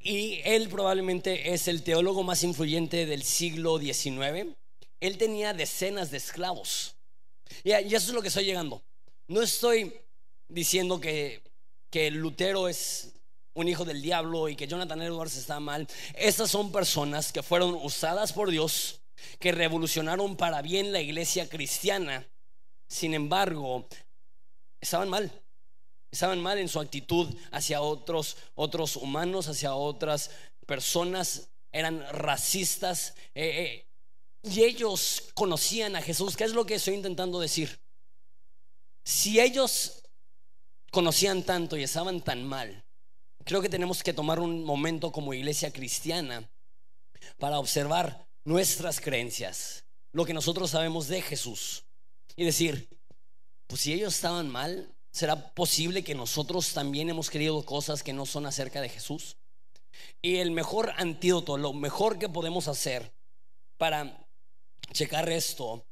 y 0.00 0.40
él 0.44 0.70
probablemente 0.70 1.52
es 1.52 1.68
el 1.68 1.82
teólogo 1.82 2.22
más 2.22 2.42
influyente 2.42 3.04
del 3.04 3.22
siglo 3.22 3.78
XIX. 3.78 4.56
Él 5.00 5.18
tenía 5.18 5.52
decenas 5.52 6.10
de 6.10 6.18
esclavos. 6.18 6.94
Y, 7.64 7.72
eso 7.72 7.96
es 7.96 8.12
lo 8.12 8.22
que 8.22 8.28
estoy 8.28 8.44
llegando. 8.44 8.82
No 9.28 9.42
estoy 9.42 9.94
diciendo 10.48 11.00
que, 11.00 11.42
que 11.90 12.10
Lutero 12.10 12.68
es 12.68 13.12
un 13.54 13.68
hijo 13.68 13.84
del 13.84 14.02
diablo 14.02 14.48
y 14.48 14.56
que 14.56 14.66
Jonathan 14.66 15.02
Edwards 15.02 15.36
está 15.36 15.60
mal. 15.60 15.86
Estas 16.14 16.50
son 16.50 16.70
personas 16.70 17.32
que 17.32 17.42
fueron 17.42 17.74
usadas 17.74 18.32
por 18.32 18.50
Dios 18.50 19.00
que 19.38 19.52
revolucionaron 19.52 20.36
para 20.36 20.62
bien 20.62 20.92
la 20.92 21.00
iglesia 21.00 21.48
cristiana. 21.48 22.26
Sin 22.86 23.14
embargo, 23.14 23.86
estaban 24.80 25.08
mal. 25.08 25.30
Estaban 26.10 26.40
mal 26.40 26.58
en 26.58 26.68
su 26.68 26.80
actitud 26.80 27.34
hacia 27.50 27.80
otros, 27.80 28.36
otros 28.54 28.96
humanos, 28.96 29.48
hacia 29.48 29.74
otras 29.74 30.30
personas. 30.66 31.48
Eran 31.72 32.04
racistas. 32.12 33.14
Eh, 33.34 33.64
eh, 33.64 33.85
y 34.46 34.62
ellos 34.62 35.24
conocían 35.34 35.96
a 35.96 36.02
Jesús. 36.02 36.36
¿Qué 36.36 36.44
es 36.44 36.52
lo 36.52 36.64
que 36.64 36.76
estoy 36.76 36.94
intentando 36.94 37.40
decir? 37.40 37.80
Si 39.02 39.40
ellos 39.40 40.02
conocían 40.90 41.42
tanto 41.42 41.76
y 41.76 41.82
estaban 41.82 42.20
tan 42.20 42.44
mal, 42.44 42.84
creo 43.44 43.60
que 43.60 43.68
tenemos 43.68 44.02
que 44.02 44.12
tomar 44.12 44.40
un 44.40 44.64
momento 44.64 45.10
como 45.10 45.34
iglesia 45.34 45.72
cristiana 45.72 46.48
para 47.38 47.58
observar 47.58 48.26
nuestras 48.44 49.00
creencias, 49.00 49.84
lo 50.12 50.24
que 50.24 50.34
nosotros 50.34 50.70
sabemos 50.70 51.08
de 51.08 51.22
Jesús 51.22 51.84
y 52.36 52.44
decir, 52.44 52.88
pues 53.66 53.80
si 53.80 53.92
ellos 53.92 54.14
estaban 54.14 54.48
mal, 54.48 54.94
¿será 55.10 55.54
posible 55.54 56.04
que 56.04 56.14
nosotros 56.14 56.72
también 56.72 57.10
hemos 57.10 57.30
creído 57.30 57.64
cosas 57.64 58.02
que 58.02 58.12
no 58.12 58.26
son 58.26 58.46
acerca 58.46 58.80
de 58.80 58.88
Jesús? 58.88 59.36
Y 60.22 60.36
el 60.36 60.52
mejor 60.52 60.92
antídoto, 60.96 61.58
lo 61.58 61.72
mejor 61.72 62.18
que 62.18 62.28
podemos 62.28 62.68
hacer 62.68 63.12
para 63.76 64.25
checar 64.92 65.28
esto 65.28 65.84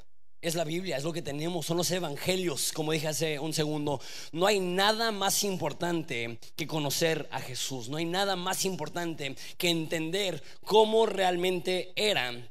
es 0.44 0.54
la 0.54 0.64
Biblia, 0.64 0.98
es 0.98 1.04
lo 1.04 1.12
que 1.12 1.22
tenemos, 1.22 1.64
son 1.64 1.78
los 1.78 1.90
evangelios, 1.90 2.72
como 2.72 2.92
dije 2.92 3.08
hace 3.08 3.38
un 3.38 3.54
segundo. 3.54 4.00
No 4.32 4.46
hay 4.46 4.60
nada 4.60 5.10
más 5.10 5.42
importante 5.42 6.38
que 6.54 6.66
conocer 6.66 7.26
a 7.32 7.40
Jesús, 7.40 7.88
no 7.88 7.96
hay 7.96 8.04
nada 8.04 8.36
más 8.36 8.66
importante 8.66 9.36
que 9.56 9.70
entender 9.70 10.42
cómo 10.64 11.06
realmente 11.06 11.92
eran. 11.96 12.50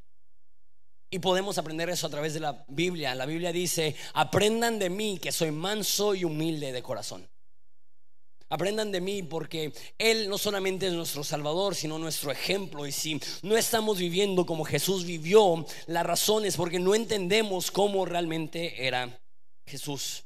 Y 1.12 1.19
podemos 1.19 1.59
aprender 1.59 1.89
eso 1.91 2.07
a 2.07 2.09
través 2.09 2.33
de 2.33 2.39
la 2.39 2.65
Biblia. 2.67 3.13
La 3.13 3.27
Biblia 3.27 3.51
dice, 3.51 3.95
aprendan 4.15 4.79
de 4.79 4.89
mí 4.89 5.19
que 5.21 5.31
soy 5.31 5.51
manso 5.51 6.15
y 6.15 6.23
humilde 6.23 6.71
de 6.71 6.81
corazón. 6.81 7.27
Aprendan 8.53 8.91
de 8.91 9.01
mí 9.01 9.24
porque 9.24 9.74
Él 9.98 10.29
no 10.29 10.38
solamente 10.38 10.86
es 10.86 10.93
nuestro 10.93 11.24
Salvador, 11.24 11.74
sino 11.74 11.98
nuestro 11.98 12.31
ejemplo. 12.31 12.86
Y 12.86 12.91
si 12.91 13.19
no 13.41 13.57
estamos 13.57 13.98
viviendo 13.98 14.45
como 14.45 14.63
Jesús 14.63 15.05
vivió, 15.05 15.65
la 15.88 16.03
razón 16.03 16.45
es 16.45 16.55
porque 16.55 16.77
no 16.77 16.93
entendemos 16.93 17.72
cómo 17.72 18.05
realmente 18.05 18.86
era 18.86 19.19
Jesús. 19.65 20.25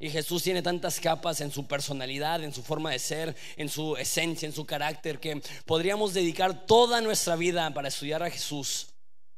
Y 0.00 0.10
Jesús 0.10 0.42
tiene 0.42 0.62
tantas 0.62 0.98
capas 0.98 1.40
en 1.42 1.52
su 1.52 1.68
personalidad, 1.68 2.42
en 2.42 2.52
su 2.52 2.64
forma 2.64 2.90
de 2.90 2.98
ser, 2.98 3.36
en 3.56 3.68
su 3.68 3.96
esencia, 3.96 4.46
en 4.46 4.52
su 4.52 4.66
carácter, 4.66 5.20
que 5.20 5.40
podríamos 5.64 6.12
dedicar 6.12 6.66
toda 6.66 7.00
nuestra 7.00 7.36
vida 7.36 7.72
para 7.72 7.86
estudiar 7.86 8.24
a 8.24 8.30
Jesús. 8.30 8.88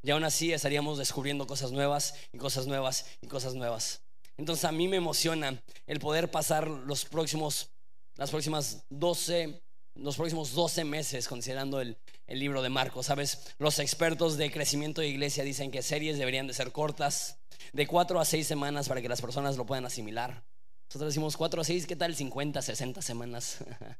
Y 0.02 0.10
aún 0.10 0.24
así 0.24 0.54
estaríamos 0.54 0.96
descubriendo 0.96 1.46
cosas 1.46 1.70
nuevas 1.70 2.14
y 2.32 2.38
cosas 2.38 2.66
nuevas 2.66 3.04
y 3.20 3.26
cosas 3.26 3.54
nuevas. 3.54 4.00
Entonces 4.38 4.64
a 4.64 4.72
mí 4.72 4.88
me 4.88 4.96
emociona 4.96 5.62
el 5.86 6.00
poder 6.00 6.30
pasar 6.30 6.66
los 6.66 7.04
próximos 7.04 7.71
las 8.16 8.30
próximas 8.30 8.84
12, 8.90 9.60
los 9.94 10.16
próximos 10.16 10.52
12 10.52 10.84
meses 10.84 11.28
considerando 11.28 11.80
el, 11.80 11.96
el 12.26 12.38
libro 12.38 12.62
de 12.62 12.68
Marcos. 12.68 13.06
Sabes, 13.06 13.54
los 13.58 13.78
expertos 13.78 14.36
de 14.36 14.50
crecimiento 14.50 15.00
de 15.00 15.08
iglesia 15.08 15.44
dicen 15.44 15.70
que 15.70 15.82
series 15.82 16.18
deberían 16.18 16.46
de 16.46 16.54
ser 16.54 16.72
cortas, 16.72 17.38
de 17.72 17.86
4 17.86 18.20
a 18.20 18.24
6 18.24 18.46
semanas 18.46 18.88
para 18.88 19.00
que 19.00 19.08
las 19.08 19.20
personas 19.20 19.56
lo 19.56 19.66
puedan 19.66 19.84
asimilar. 19.84 20.44
Nosotros 20.88 21.12
decimos 21.12 21.36
4 21.36 21.62
a 21.62 21.64
6, 21.64 21.86
¿qué 21.86 21.96
tal 21.96 22.14
50, 22.14 22.60
60 22.60 23.00
semanas? 23.02 23.58
Va 23.80 23.96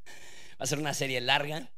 a 0.59 0.67
ser 0.67 0.79
una 0.79 0.95
serie 0.95 1.21
larga. 1.21 1.71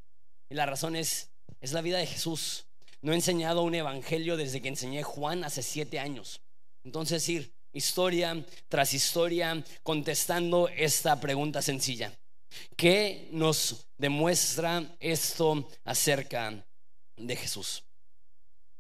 Y 0.50 0.54
la 0.54 0.66
razón 0.66 0.96
es, 0.96 1.30
es 1.60 1.72
la 1.72 1.82
vida 1.82 1.98
de 1.98 2.06
Jesús. 2.06 2.66
No 3.00 3.12
he 3.12 3.14
enseñado 3.14 3.62
un 3.62 3.74
evangelio 3.74 4.36
desde 4.36 4.60
que 4.60 4.68
enseñé 4.68 5.02
Juan 5.02 5.44
hace 5.44 5.62
7 5.62 6.00
años. 6.00 6.40
Entonces 6.84 7.28
ir 7.28 7.52
historia 7.72 8.44
tras 8.68 8.94
historia 8.94 9.62
contestando 9.82 10.68
esta 10.68 11.20
pregunta 11.20 11.62
sencilla. 11.62 12.12
¿Qué 12.76 13.28
nos 13.32 13.86
demuestra 13.98 14.96
esto 15.00 15.68
acerca 15.84 16.64
de 17.16 17.36
Jesús? 17.36 17.84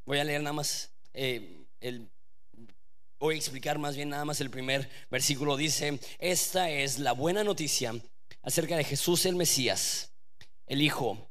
Voy 0.04 0.18
a 0.18 0.24
leer 0.24 0.42
nada 0.42 0.52
más 0.52 0.90
eh, 1.12 1.64
el 1.80 2.08
voy 3.24 3.36
a 3.36 3.38
explicar 3.38 3.78
más 3.78 3.96
bien 3.96 4.10
nada 4.10 4.24
más 4.26 4.40
el 4.40 4.50
primer 4.50 4.88
versículo. 5.10 5.56
Dice, 5.56 5.98
esta 6.18 6.70
es 6.70 6.98
la 6.98 7.12
buena 7.12 7.42
noticia 7.42 7.94
acerca 8.42 8.76
de 8.76 8.84
Jesús 8.84 9.24
el 9.24 9.34
Mesías, 9.34 10.12
el 10.66 10.82
Hijo 10.82 11.30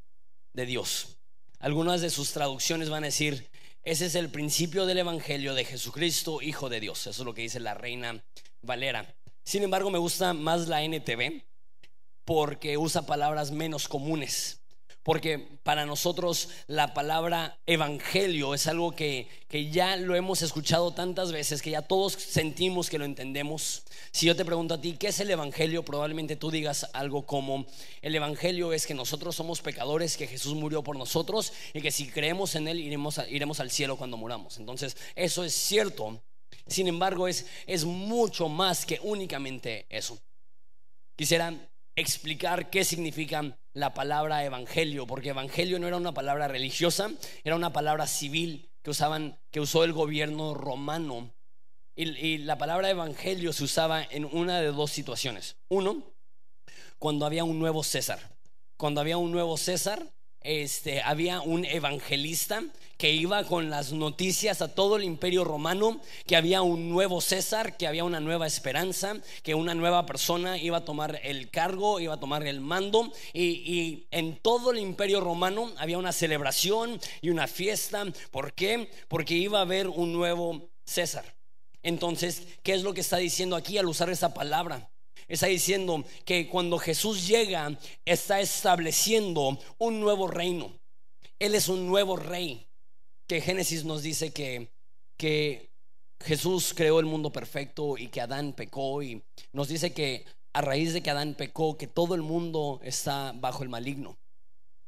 de 0.53 0.65
Dios. 0.65 1.17
Algunas 1.59 2.01
de 2.01 2.09
sus 2.09 2.31
traducciones 2.31 2.89
van 2.89 3.03
a 3.03 3.07
decir, 3.07 3.47
ese 3.83 4.07
es 4.07 4.15
el 4.15 4.29
principio 4.29 4.85
del 4.85 4.97
Evangelio 4.97 5.53
de 5.53 5.65
Jesucristo, 5.65 6.41
Hijo 6.41 6.67
de 6.67 6.79
Dios. 6.79 6.99
Eso 7.01 7.21
es 7.21 7.25
lo 7.25 7.33
que 7.33 7.43
dice 7.43 7.59
la 7.59 7.75
reina 7.75 8.23
Valera. 8.61 9.15
Sin 9.43 9.61
embargo, 9.61 9.91
me 9.91 9.99
gusta 9.99 10.33
más 10.33 10.67
la 10.67 10.83
NTV 10.83 11.43
porque 12.25 12.77
usa 12.77 13.05
palabras 13.05 13.51
menos 13.51 13.87
comunes. 13.87 14.59
Porque 15.03 15.37
para 15.63 15.85
nosotros 15.85 16.47
la 16.67 16.93
palabra 16.93 17.59
evangelio 17.65 18.53
es 18.53 18.67
algo 18.67 18.93
que, 18.93 19.27
que, 19.49 19.69
ya 19.69 19.97
lo 19.97 20.15
hemos 20.15 20.41
escuchado 20.41 20.93
tantas 20.93 21.33
veces, 21.33 21.61
que 21.61 21.71
ya 21.71 21.81
todos 21.81 22.13
sentimos 22.13 22.89
que 22.89 22.97
lo 22.97 23.03
entendemos. 23.03 23.83
Si 24.11 24.25
yo 24.25 24.35
te 24.37 24.45
pregunto 24.45 24.75
a 24.75 24.81
ti, 24.81 24.93
¿qué 24.93 25.07
es 25.07 25.19
el 25.19 25.29
evangelio? 25.29 25.83
Probablemente 25.83 26.37
tú 26.37 26.51
digas 26.51 26.89
algo 26.93 27.25
como, 27.25 27.65
el 28.01 28.15
evangelio 28.15 28.71
es 28.71 28.87
que 28.87 28.93
nosotros 28.93 29.35
somos 29.35 29.61
pecadores, 29.61 30.15
que 30.15 30.27
Jesús 30.27 30.55
murió 30.55 30.83
por 30.83 30.95
nosotros 30.97 31.51
y 31.73 31.81
que 31.81 31.91
si 31.91 32.07
creemos 32.07 32.55
en 32.55 32.69
Él 32.69 32.79
iremos, 32.79 33.19
iremos 33.29 33.59
al 33.59 33.71
cielo 33.71 33.97
cuando 33.97 34.15
muramos. 34.15 34.57
Entonces, 34.57 34.95
eso 35.15 35.43
es 35.43 35.53
cierto. 35.53 36.21
Sin 36.65 36.87
embargo, 36.87 37.27
es, 37.27 37.45
es 37.67 37.83
mucho 37.83 38.47
más 38.47 38.85
que 38.85 39.01
únicamente 39.03 39.85
eso. 39.89 40.17
Quisiera 41.17 41.53
explicar 41.95 42.69
qué 42.69 42.83
significa 42.83 43.57
la 43.73 43.93
palabra 43.93 44.43
evangelio, 44.43 45.07
porque 45.07 45.29
evangelio 45.29 45.79
no 45.79 45.87
era 45.87 45.97
una 45.97 46.13
palabra 46.13 46.47
religiosa, 46.47 47.11
era 47.43 47.55
una 47.55 47.73
palabra 47.73 48.07
civil 48.07 48.69
que 48.81 48.91
usaban, 48.91 49.39
que 49.51 49.59
usó 49.59 49.83
el 49.83 49.93
gobierno 49.93 50.53
romano. 50.53 51.33
Y, 51.95 52.09
y, 52.09 52.37
la 52.39 52.57
palabra 52.57 52.89
evangelio 52.89 53.53
se 53.53 53.63
usaba 53.63 54.03
en 54.03 54.25
una 54.25 54.59
de 54.59 54.67
dos 54.67 54.91
situaciones. 54.91 55.57
Uno, 55.69 56.03
cuando 56.97 57.25
había 57.25 57.43
un 57.43 57.59
nuevo 57.59 57.83
César. 57.83 58.37
Cuando 58.77 59.01
había 59.01 59.17
un 59.17 59.31
nuevo 59.31 59.57
César, 59.57 60.11
este, 60.43 61.01
había 61.01 61.41
un 61.41 61.65
evangelista 61.65 62.63
que 62.97 63.11
iba 63.11 63.43
con 63.43 63.69
las 63.69 63.91
noticias 63.91 64.61
a 64.61 64.73
todo 64.73 64.95
el 64.95 65.03
imperio 65.03 65.43
romano, 65.43 65.99
que 66.25 66.35
había 66.35 66.61
un 66.61 66.89
nuevo 66.89 67.19
César, 67.21 67.75
que 67.75 67.87
había 67.87 68.03
una 68.03 68.19
nueva 68.19 68.47
esperanza, 68.47 69.17
que 69.41 69.55
una 69.55 69.75
nueva 69.75 70.05
persona 70.05 70.57
iba 70.57 70.77
a 70.77 70.85
tomar 70.85 71.19
el 71.23 71.49
cargo, 71.49 71.99
iba 71.99 72.13
a 72.13 72.19
tomar 72.19 72.47
el 72.47 72.61
mando. 72.61 73.11
Y, 73.33 73.43
y 73.43 74.07
en 74.11 74.37
todo 74.37 74.71
el 74.71 74.79
imperio 74.79 75.19
romano 75.19 75.71
había 75.77 75.97
una 75.97 76.13
celebración 76.13 76.99
y 77.21 77.29
una 77.29 77.47
fiesta. 77.47 78.05
¿Por 78.31 78.53
qué? 78.53 78.89
Porque 79.07 79.33
iba 79.33 79.59
a 79.59 79.63
haber 79.63 79.87
un 79.87 80.13
nuevo 80.13 80.69
César. 80.85 81.25
Entonces, 81.81 82.43
¿qué 82.63 82.73
es 82.73 82.83
lo 82.83 82.93
que 82.93 83.01
está 83.01 83.17
diciendo 83.17 83.55
aquí 83.55 83.77
al 83.77 83.87
usar 83.87 84.09
esa 84.09 84.33
palabra? 84.33 84.89
Está 85.27 85.47
diciendo 85.47 86.03
que 86.25 86.47
cuando 86.47 86.77
Jesús 86.77 87.27
llega, 87.27 87.77
está 88.05 88.41
estableciendo 88.41 89.59
un 89.77 89.99
nuevo 89.99 90.27
reino. 90.27 90.71
Él 91.39 91.55
es 91.55 91.69
un 91.69 91.87
nuevo 91.87 92.15
rey. 92.15 92.67
Que 93.27 93.41
Génesis 93.41 93.85
nos 93.85 94.03
dice 94.03 94.31
que, 94.33 94.69
que 95.17 95.69
Jesús 96.19 96.73
creó 96.75 96.99
el 96.99 97.05
mundo 97.05 97.31
perfecto 97.31 97.97
y 97.97 98.07
que 98.07 98.21
Adán 98.21 98.53
pecó. 98.53 99.01
Y 99.01 99.23
nos 99.51 99.67
dice 99.67 99.93
que 99.93 100.25
a 100.53 100.61
raíz 100.61 100.93
de 100.93 101.01
que 101.01 101.09
Adán 101.09 101.35
pecó, 101.35 101.77
que 101.77 101.87
todo 101.87 102.15
el 102.15 102.21
mundo 102.21 102.79
está 102.83 103.33
bajo 103.35 103.63
el 103.63 103.69
maligno. 103.69 104.17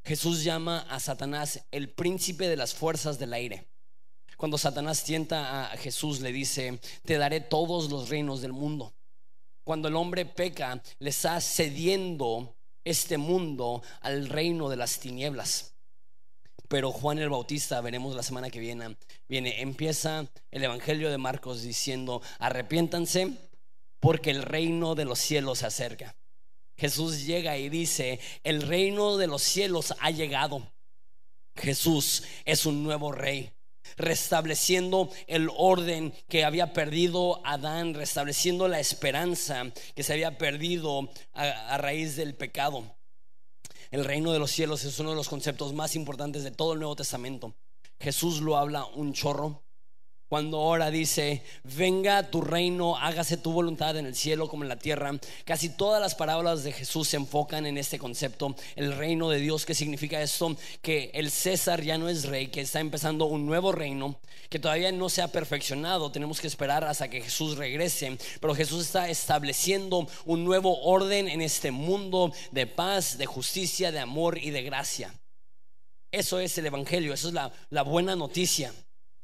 Jesús 0.04 0.44
llama 0.44 0.86
a 0.90 1.00
Satanás 1.00 1.66
el 1.72 1.90
príncipe 1.90 2.48
de 2.48 2.56
las 2.56 2.76
fuerzas 2.76 3.18
del 3.18 3.34
aire. 3.34 3.66
Cuando 4.38 4.58
Satanás 4.58 5.04
tienta 5.04 5.72
a 5.72 5.78
Jesús, 5.78 6.20
le 6.22 6.32
dice, 6.32 6.80
te 7.04 7.18
daré 7.18 7.42
todos 7.42 7.90
los 7.90 8.10
reinos 8.10 8.42
del 8.42 8.54
mundo. 8.54 8.94
Cuando 9.66 9.88
el 9.88 9.96
hombre 9.96 10.28
peca, 10.28 10.82
le 11.00 11.10
está 11.10 11.42
cediendo 11.42 12.56
este 12.84 13.18
mundo 13.18 13.82
al 14.02 14.30
reino 14.30 14.70
de 14.70 14.78
las 14.78 15.00
tinieblas. 15.00 15.74
Pero 16.68 16.92
Juan 16.92 17.18
el 17.18 17.30
Bautista, 17.30 17.82
veremos 17.82 18.16
la 18.16 18.22
semana 18.22 18.52
que 18.52 18.60
viene, 18.60 18.96
viene, 19.28 19.62
empieza 19.62 20.28
el 20.52 20.64
Evangelio 20.64 21.10
de 21.10 21.18
Marcos 21.18 21.64
diciendo, 21.64 22.22
arrepiéntanse 22.38 23.32
porque 24.00 24.30
el 24.30 24.44
reino 24.44 24.94
de 24.94 25.06
los 25.06 25.18
cielos 25.18 25.60
se 25.60 25.66
acerca. 25.66 26.16
Jesús 26.78 27.26
llega 27.26 27.58
y 27.58 27.70
dice, 27.70 28.20
el 28.44 28.62
reino 28.62 29.18
de 29.18 29.26
los 29.26 29.42
cielos 29.42 29.96
ha 30.00 30.12
llegado. 30.12 30.72
Jesús 31.56 32.24
es 32.46 32.68
un 32.68 32.84
nuevo 32.84 33.12
rey 33.12 33.55
restableciendo 33.98 35.10
el 35.28 35.50
orden 35.56 36.14
que 36.28 36.46
había 36.46 36.74
perdido 36.74 37.42
Adán, 37.46 37.94
restableciendo 37.94 38.68
la 38.68 38.80
esperanza 38.80 39.72
que 39.96 40.04
se 40.04 40.14
había 40.14 40.38
perdido 40.38 41.10
a, 41.34 41.78
raíz 41.78 42.16
del 42.16 42.36
pecado. 42.36 42.96
El 43.92 44.06
reino 44.06 44.32
de 44.32 44.40
los 44.40 44.52
cielos 44.52 44.84
es 44.84 45.00
uno 45.00 45.12
de 45.12 45.16
los 45.16 45.30
conceptos 45.30 45.74
más 45.74 45.96
importantes 45.96 46.44
de 46.44 46.52
todo 46.52 46.74
el 46.74 46.80
Nuevo 46.80 46.96
Testamento. 46.96 47.56
Jesús 48.00 48.42
lo 48.42 48.58
habla 48.58 48.86
un 48.86 49.14
chorro. 49.14 49.65
Cuando 50.28 50.60
ora 50.60 50.90
dice, 50.90 51.44
venga 51.64 52.32
tu 52.32 52.42
reino, 52.42 52.98
hágase 52.98 53.38
tu 53.38 53.52
voluntad 53.52 53.96
en 53.96 54.08
el 54.08 54.16
cielo 54.16 54.48
como 54.48 54.64
en 54.64 54.70
la 54.70 54.80
tierra. 54.80 55.12
Casi 55.44 55.70
todas 55.70 56.02
las 56.02 56.16
parábolas 56.16 56.64
de 56.64 56.72
Jesús 56.72 57.10
se 57.10 57.18
enfocan 57.18 57.68
en 57.68 57.78
este 57.78 58.00
concepto, 58.00 58.56
el 58.76 58.98
reino 58.98 59.30
de 59.30 59.40
Dios. 59.40 59.68
¿Qué 59.68 59.76
significa 59.76 60.20
esto? 60.20 60.58
Que 60.82 61.12
el 61.14 61.30
César 61.30 61.84
ya 61.84 62.00
no 62.00 62.10
es 62.10 62.26
rey, 62.26 62.48
que 62.48 62.62
está 62.62 62.80
empezando 62.80 63.26
un 63.26 63.46
nuevo 63.46 63.72
reino, 63.72 64.20
que 64.50 64.58
todavía 64.58 64.92
no 64.92 65.10
se 65.10 65.22
ha 65.22 65.28
perfeccionado. 65.28 66.12
Tenemos 66.12 66.42
que 66.42 66.48
esperar 66.48 66.84
hasta 66.86 67.08
que 67.08 67.22
Jesús 67.22 67.56
regrese. 67.56 68.18
Pero 68.42 68.56
Jesús 68.56 68.86
está 68.86 69.08
estableciendo 69.10 70.08
un 70.26 70.44
nuevo 70.44 70.82
orden 70.86 71.28
en 71.28 71.42
este 71.44 71.70
mundo 71.70 72.34
de 72.52 72.66
paz, 72.66 73.20
de 73.20 73.28
justicia, 73.28 73.92
de 73.92 74.00
amor 74.00 74.40
y 74.40 74.50
de 74.50 74.64
gracia. 74.64 75.14
Eso 76.12 76.40
es 76.40 76.58
el 76.58 76.66
Evangelio, 76.66 77.14
eso 77.14 77.28
es 77.28 77.36
la, 77.36 77.52
la 77.70 77.84
buena 77.84 78.16
noticia 78.16 78.74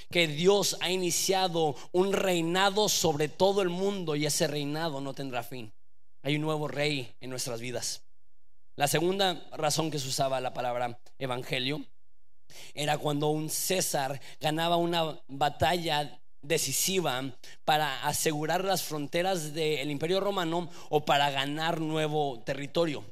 que 0.10 0.28
Dios 0.28 0.78
ha 0.82 0.90
iniciado 0.90 1.76
un 1.92 2.14
reinado 2.14 2.90
sobre 2.90 3.30
todo 3.30 3.62
el 3.62 3.70
mundo 3.70 4.16
y 4.16 4.26
ese 4.26 4.48
reinado 4.48 5.02
no 5.02 5.14
tendrá 5.14 5.44
fin. 5.44 5.72
Hay 6.24 6.36
un 6.36 6.42
nuevo 6.42 6.68
rey 6.68 7.14
en 7.20 7.30
nuestras 7.30 7.60
vidas. 7.60 8.02
La 8.76 8.88
segunda 8.88 9.44
razón 9.52 9.92
que 9.92 10.00
se 10.00 10.08
usaba 10.08 10.42
la 10.42 10.54
palabra 10.54 11.00
evangelio 11.20 11.86
era 12.74 12.98
cuando 12.98 13.28
un 13.28 13.50
César 13.50 14.20
ganaba 14.40 14.76
una 14.78 15.20
batalla 15.28 16.20
decisiva 16.42 17.24
para 17.66 18.06
asegurar 18.08 18.64
las 18.64 18.84
fronteras 18.84 19.54
del 19.54 19.92
imperio 19.92 20.20
romano 20.20 20.70
o 20.90 21.06
para 21.06 21.30
ganar 21.30 21.80
nuevo 21.80 22.42
territorio. 22.46 23.04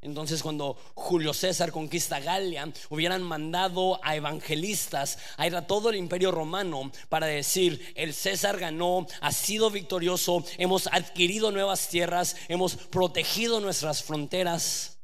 Entonces 0.00 0.42
cuando 0.42 0.76
Julio 0.94 1.34
César 1.34 1.72
conquista 1.72 2.20
Galia, 2.20 2.72
hubieran 2.88 3.22
mandado 3.22 3.98
a 4.04 4.14
evangelistas 4.14 5.18
a 5.36 5.46
ir 5.46 5.56
a 5.56 5.66
todo 5.66 5.90
el 5.90 5.96
imperio 5.96 6.30
romano 6.30 6.92
para 7.08 7.26
decir, 7.26 7.92
el 7.96 8.14
César 8.14 8.58
ganó, 8.58 9.06
ha 9.20 9.32
sido 9.32 9.70
victorioso, 9.70 10.44
hemos 10.56 10.86
adquirido 10.88 11.50
nuevas 11.50 11.88
tierras, 11.88 12.36
hemos 12.48 12.76
protegido 12.76 13.60
nuestras 13.60 14.04
fronteras. 14.04 14.98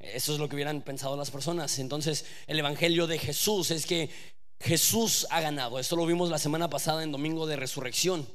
Eso 0.00 0.32
es 0.32 0.40
lo 0.40 0.48
que 0.48 0.56
hubieran 0.56 0.82
pensado 0.82 1.16
las 1.16 1.30
personas. 1.30 1.78
Entonces 1.78 2.24
el 2.48 2.58
Evangelio 2.58 3.06
de 3.06 3.18
Jesús 3.18 3.70
es 3.70 3.86
que 3.86 4.10
Jesús 4.58 5.26
ha 5.30 5.40
ganado. 5.40 5.78
Esto 5.78 5.94
lo 5.94 6.04
vimos 6.04 6.30
la 6.30 6.38
semana 6.38 6.68
pasada 6.68 7.04
en 7.04 7.12
Domingo 7.12 7.46
de 7.46 7.56
Resurrección 7.56 8.26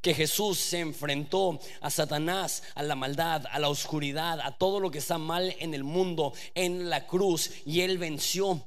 que 0.00 0.14
Jesús 0.14 0.58
se 0.58 0.80
enfrentó 0.80 1.60
a 1.80 1.90
Satanás, 1.90 2.62
a 2.74 2.82
la 2.82 2.94
maldad, 2.94 3.44
a 3.50 3.58
la 3.58 3.68
oscuridad, 3.68 4.40
a 4.40 4.56
todo 4.56 4.80
lo 4.80 4.90
que 4.90 4.98
está 4.98 5.18
mal 5.18 5.54
en 5.58 5.74
el 5.74 5.84
mundo 5.84 6.32
en 6.54 6.88
la 6.88 7.06
cruz 7.06 7.50
y 7.66 7.80
él 7.80 7.98
venció. 7.98 8.62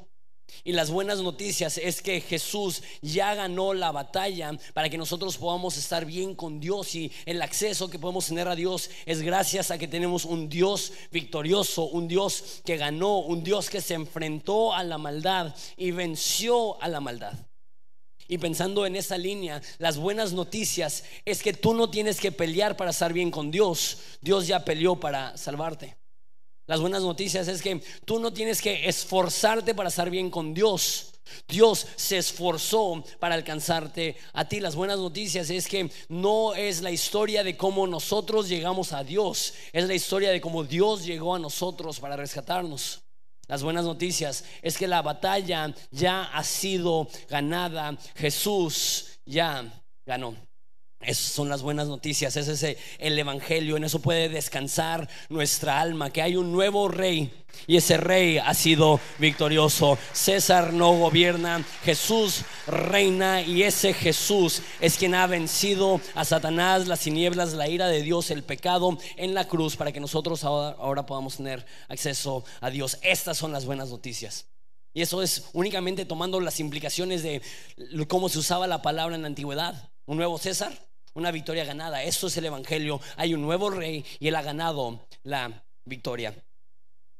Y 0.63 0.73
las 0.73 0.91
buenas 0.91 1.19
noticias 1.19 1.77
es 1.77 2.01
que 2.01 2.21
Jesús 2.21 2.83
ya 3.01 3.33
ganó 3.33 3.73
la 3.73 3.91
batalla 3.91 4.51
para 4.73 4.89
que 4.89 4.97
nosotros 4.97 5.37
podamos 5.37 5.77
estar 5.77 6.05
bien 6.05 6.35
con 6.35 6.59
Dios 6.59 6.95
y 6.95 7.11
el 7.25 7.41
acceso 7.41 7.89
que 7.89 7.99
podemos 7.99 8.27
tener 8.27 8.47
a 8.47 8.55
Dios 8.55 8.89
es 9.05 9.21
gracias 9.21 9.71
a 9.71 9.77
que 9.77 9.87
tenemos 9.87 10.25
un 10.25 10.49
Dios 10.49 10.93
victorioso, 11.11 11.85
un 11.85 12.07
Dios 12.07 12.61
que 12.63 12.77
ganó, 12.77 13.19
un 13.19 13.43
Dios 13.43 13.69
que 13.69 13.81
se 13.81 13.95
enfrentó 13.95 14.73
a 14.73 14.83
la 14.83 14.97
maldad 14.97 15.55
y 15.75 15.91
venció 15.91 16.81
a 16.81 16.87
la 16.87 16.99
maldad. 16.99 17.33
Y 18.27 18.37
pensando 18.37 18.85
en 18.85 18.95
esa 18.95 19.17
línea, 19.17 19.61
las 19.77 19.97
buenas 19.97 20.33
noticias 20.33 21.03
es 21.25 21.41
que 21.43 21.53
tú 21.53 21.73
no 21.73 21.89
tienes 21.89 22.19
que 22.19 22.31
pelear 22.31 22.77
para 22.77 22.91
estar 22.91 23.13
bien 23.13 23.31
con 23.31 23.51
Dios. 23.51 23.97
Dios 24.21 24.47
ya 24.47 24.63
peleó 24.63 24.99
para 24.99 25.37
salvarte. 25.37 25.97
Las 26.65 26.79
buenas 26.79 27.03
noticias 27.03 27.47
es 27.47 27.61
que 27.61 27.81
tú 28.05 28.19
no 28.19 28.31
tienes 28.31 28.61
que 28.61 28.87
esforzarte 28.87 29.75
para 29.75 29.89
estar 29.89 30.09
bien 30.09 30.29
con 30.29 30.53
Dios. 30.53 31.13
Dios 31.47 31.87
se 31.95 32.17
esforzó 32.17 33.03
para 33.19 33.35
alcanzarte 33.35 34.15
a 34.33 34.47
ti. 34.47 34.59
Las 34.59 34.75
buenas 34.75 34.97
noticias 34.97 35.49
es 35.49 35.67
que 35.67 35.89
no 36.07 36.53
es 36.53 36.81
la 36.81 36.91
historia 36.91 37.43
de 37.43 37.57
cómo 37.57 37.85
nosotros 37.87 38.47
llegamos 38.47 38.93
a 38.93 39.03
Dios, 39.03 39.53
es 39.71 39.85
la 39.87 39.93
historia 39.93 40.31
de 40.31 40.41
cómo 40.41 40.63
Dios 40.63 41.05
llegó 41.05 41.35
a 41.35 41.39
nosotros 41.39 41.99
para 41.99 42.15
rescatarnos. 42.15 43.02
Las 43.47 43.61
buenas 43.61 43.85
noticias 43.85 44.45
es 44.61 44.77
que 44.77 44.87
la 44.87 45.01
batalla 45.01 45.73
ya 45.91 46.23
ha 46.23 46.43
sido 46.43 47.07
ganada. 47.29 47.97
Jesús 48.15 49.19
ya 49.25 49.65
ganó. 50.05 50.35
Esas 51.05 51.31
son 51.31 51.49
las 51.49 51.61
buenas 51.61 51.87
noticias, 51.87 52.35
ese 52.37 52.53
es 52.53 52.77
el 52.99 53.19
Evangelio, 53.19 53.77
en 53.77 53.83
eso 53.83 53.99
puede 53.99 54.29
descansar 54.29 55.09
nuestra 55.29 55.79
alma, 55.79 56.11
que 56.11 56.21
hay 56.21 56.35
un 56.35 56.51
nuevo 56.51 56.87
rey 56.87 57.31
y 57.67 57.77
ese 57.77 57.97
rey 57.97 58.37
ha 58.37 58.53
sido 58.53 58.99
victorioso. 59.19 59.97
César 60.11 60.73
no 60.73 60.97
gobierna, 60.97 61.63
Jesús 61.83 62.43
reina 62.67 63.41
y 63.41 63.63
ese 63.63 63.93
Jesús 63.93 64.61
es 64.79 64.97
quien 64.97 65.15
ha 65.15 65.27
vencido 65.27 66.01
a 66.15 66.25
Satanás, 66.25 66.87
las 66.87 67.01
tinieblas, 67.01 67.53
la 67.53 67.67
ira 67.67 67.87
de 67.87 68.01
Dios, 68.01 68.31
el 68.31 68.43
pecado 68.43 68.97
en 69.17 69.33
la 69.33 69.47
cruz 69.47 69.75
para 69.75 69.91
que 69.91 69.99
nosotros 69.99 70.43
ahora, 70.43 70.75
ahora 70.79 71.05
podamos 71.05 71.37
tener 71.37 71.65
acceso 71.87 72.43
a 72.61 72.69
Dios. 72.69 72.97
Estas 73.01 73.37
son 73.37 73.51
las 73.51 73.65
buenas 73.65 73.89
noticias. 73.89 74.45
Y 74.93 75.01
eso 75.01 75.23
es 75.23 75.45
únicamente 75.53 76.05
tomando 76.05 76.39
las 76.39 76.59
implicaciones 76.59 77.23
de 77.23 77.41
cómo 78.07 78.29
se 78.29 78.39
usaba 78.39 78.67
la 78.67 78.81
palabra 78.81 79.15
en 79.15 79.23
la 79.23 79.27
antigüedad. 79.27 79.89
Un 80.05 80.17
nuevo 80.17 80.37
César, 80.37 80.77
una 81.13 81.31
victoria 81.31 81.65
ganada. 81.65 82.03
Eso 82.03 82.27
es 82.27 82.37
el 82.37 82.45
Evangelio. 82.45 82.99
Hay 83.17 83.33
un 83.33 83.41
nuevo 83.41 83.69
rey 83.69 84.05
y 84.19 84.27
él 84.27 84.35
ha 84.35 84.41
ganado 84.41 85.05
la 85.23 85.63
victoria. 85.85 86.33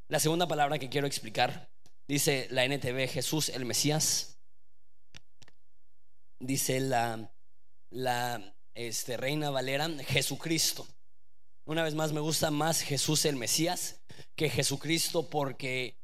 La 0.08 0.20
segunda 0.20 0.48
palabra 0.48 0.80
que 0.80 0.90
quiero 0.90 1.08
explicar 1.08 1.70
dice 2.08 2.48
la 2.52 2.66
NTV 2.66 3.08
Jesús 3.10 3.50
el 3.50 3.66
Mesías. 3.66 4.38
Dice 6.40 6.80
la, 6.80 7.32
la 7.90 8.54
este, 8.76 9.18
Reina 9.18 9.50
Valera 9.50 9.90
Jesucristo. 10.06 10.86
Una 11.66 11.84
vez 11.84 11.96
más 11.96 12.12
me 12.12 12.20
gusta 12.20 12.52
más 12.52 12.82
Jesús 12.82 13.26
el 13.26 13.38
Mesías 13.38 14.02
que 14.36 14.50
Jesucristo 14.50 15.30
porque 15.30 15.96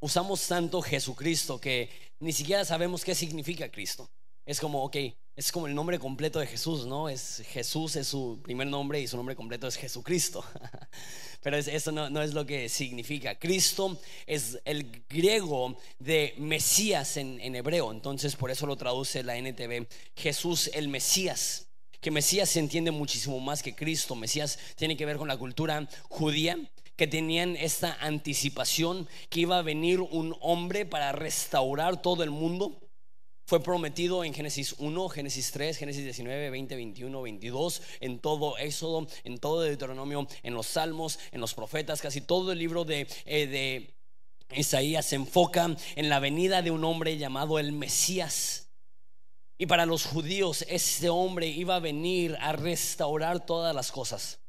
usamos 0.00 0.46
tanto 0.46 0.82
Jesucristo 0.82 1.58
que 1.60 1.88
ni 2.20 2.32
siquiera 2.32 2.64
sabemos 2.64 3.04
qué 3.04 3.14
significa 3.14 3.70
Cristo. 3.70 4.10
Es 4.44 4.60
como, 4.60 4.84
ok, 4.84 4.96
es 5.36 5.52
como 5.52 5.66
el 5.66 5.74
nombre 5.74 5.98
completo 5.98 6.38
de 6.38 6.46
Jesús, 6.46 6.86
¿no? 6.86 7.10
Es 7.10 7.42
Jesús 7.50 7.94
es 7.96 8.08
su 8.08 8.40
primer 8.42 8.66
nombre 8.66 9.00
y 9.00 9.06
su 9.06 9.18
nombre 9.18 9.36
completo 9.36 9.66
es 9.66 9.76
Jesucristo. 9.76 10.42
Pero 11.42 11.58
eso 11.58 11.92
no, 11.92 12.08
no, 12.08 12.22
es 12.22 12.32
lo 12.32 12.46
que 12.46 12.70
significa. 12.70 13.38
Cristo 13.38 14.00
es 14.26 14.58
el 14.64 15.04
griego 15.10 15.76
de 15.98 16.34
Mesías 16.38 17.18
en, 17.18 17.38
en 17.40 17.54
hebreo, 17.54 17.92
entonces 17.92 18.34
por 18.34 18.50
eso 18.50 18.66
lo 18.66 18.76
traduce 18.76 19.22
la 19.22 19.36
NTV. 19.36 19.86
Jesús 20.16 20.70
el 20.72 20.88
Mesías. 20.88 21.66
Que 22.00 22.10
Mesías 22.10 22.48
se 22.48 22.60
entiende 22.60 22.90
muchísimo 22.90 23.38
más 23.38 23.62
que 23.62 23.74
Cristo. 23.74 24.14
Mesías 24.14 24.58
tiene 24.76 24.96
que 24.96 25.04
ver 25.04 25.18
con 25.18 25.28
la 25.28 25.36
cultura 25.36 25.86
judía 26.08 26.58
que 26.96 27.06
tenían 27.06 27.56
esta 27.56 27.94
anticipación 28.00 29.06
que 29.28 29.40
iba 29.40 29.58
a 29.58 29.62
venir 29.62 30.00
un 30.00 30.34
hombre 30.40 30.86
para 30.86 31.12
restaurar 31.12 32.00
todo 32.00 32.22
el 32.22 32.30
mundo 32.30 32.85
fue 33.46 33.62
prometido 33.62 34.24
en 34.24 34.34
Génesis 34.34 34.74
1, 34.78 35.08
Génesis 35.08 35.52
3, 35.52 35.78
Génesis 35.78 36.02
19, 36.02 36.50
20, 36.50 36.74
21, 36.74 37.22
22, 37.22 37.82
en 38.00 38.18
todo 38.18 38.58
Éxodo, 38.58 39.06
en 39.22 39.38
todo 39.38 39.62
Deuteronomio, 39.62 40.26
en 40.42 40.52
los 40.52 40.66
Salmos, 40.66 41.20
en 41.30 41.40
los 41.40 41.54
profetas, 41.54 42.02
casi 42.02 42.20
todo 42.20 42.50
el 42.50 42.58
libro 42.58 42.84
de, 42.84 43.06
eh, 43.24 43.46
de 43.46 43.94
Isaías 44.50 45.06
se 45.06 45.14
enfoca 45.14 45.76
en 45.94 46.08
la 46.08 46.18
venida 46.18 46.60
de 46.60 46.72
un 46.72 46.84
hombre 46.84 47.18
llamado 47.18 47.60
el 47.60 47.70
Mesías. 47.70 48.68
Y 49.58 49.66
para 49.66 49.86
los 49.86 50.04
judíos, 50.04 50.64
este 50.68 51.08
hombre 51.08 51.46
iba 51.46 51.76
a 51.76 51.80
venir 51.80 52.36
a 52.40 52.52
restaurar 52.52 53.46
todas 53.46 53.74
las 53.74 53.92
cosas. 53.92 54.40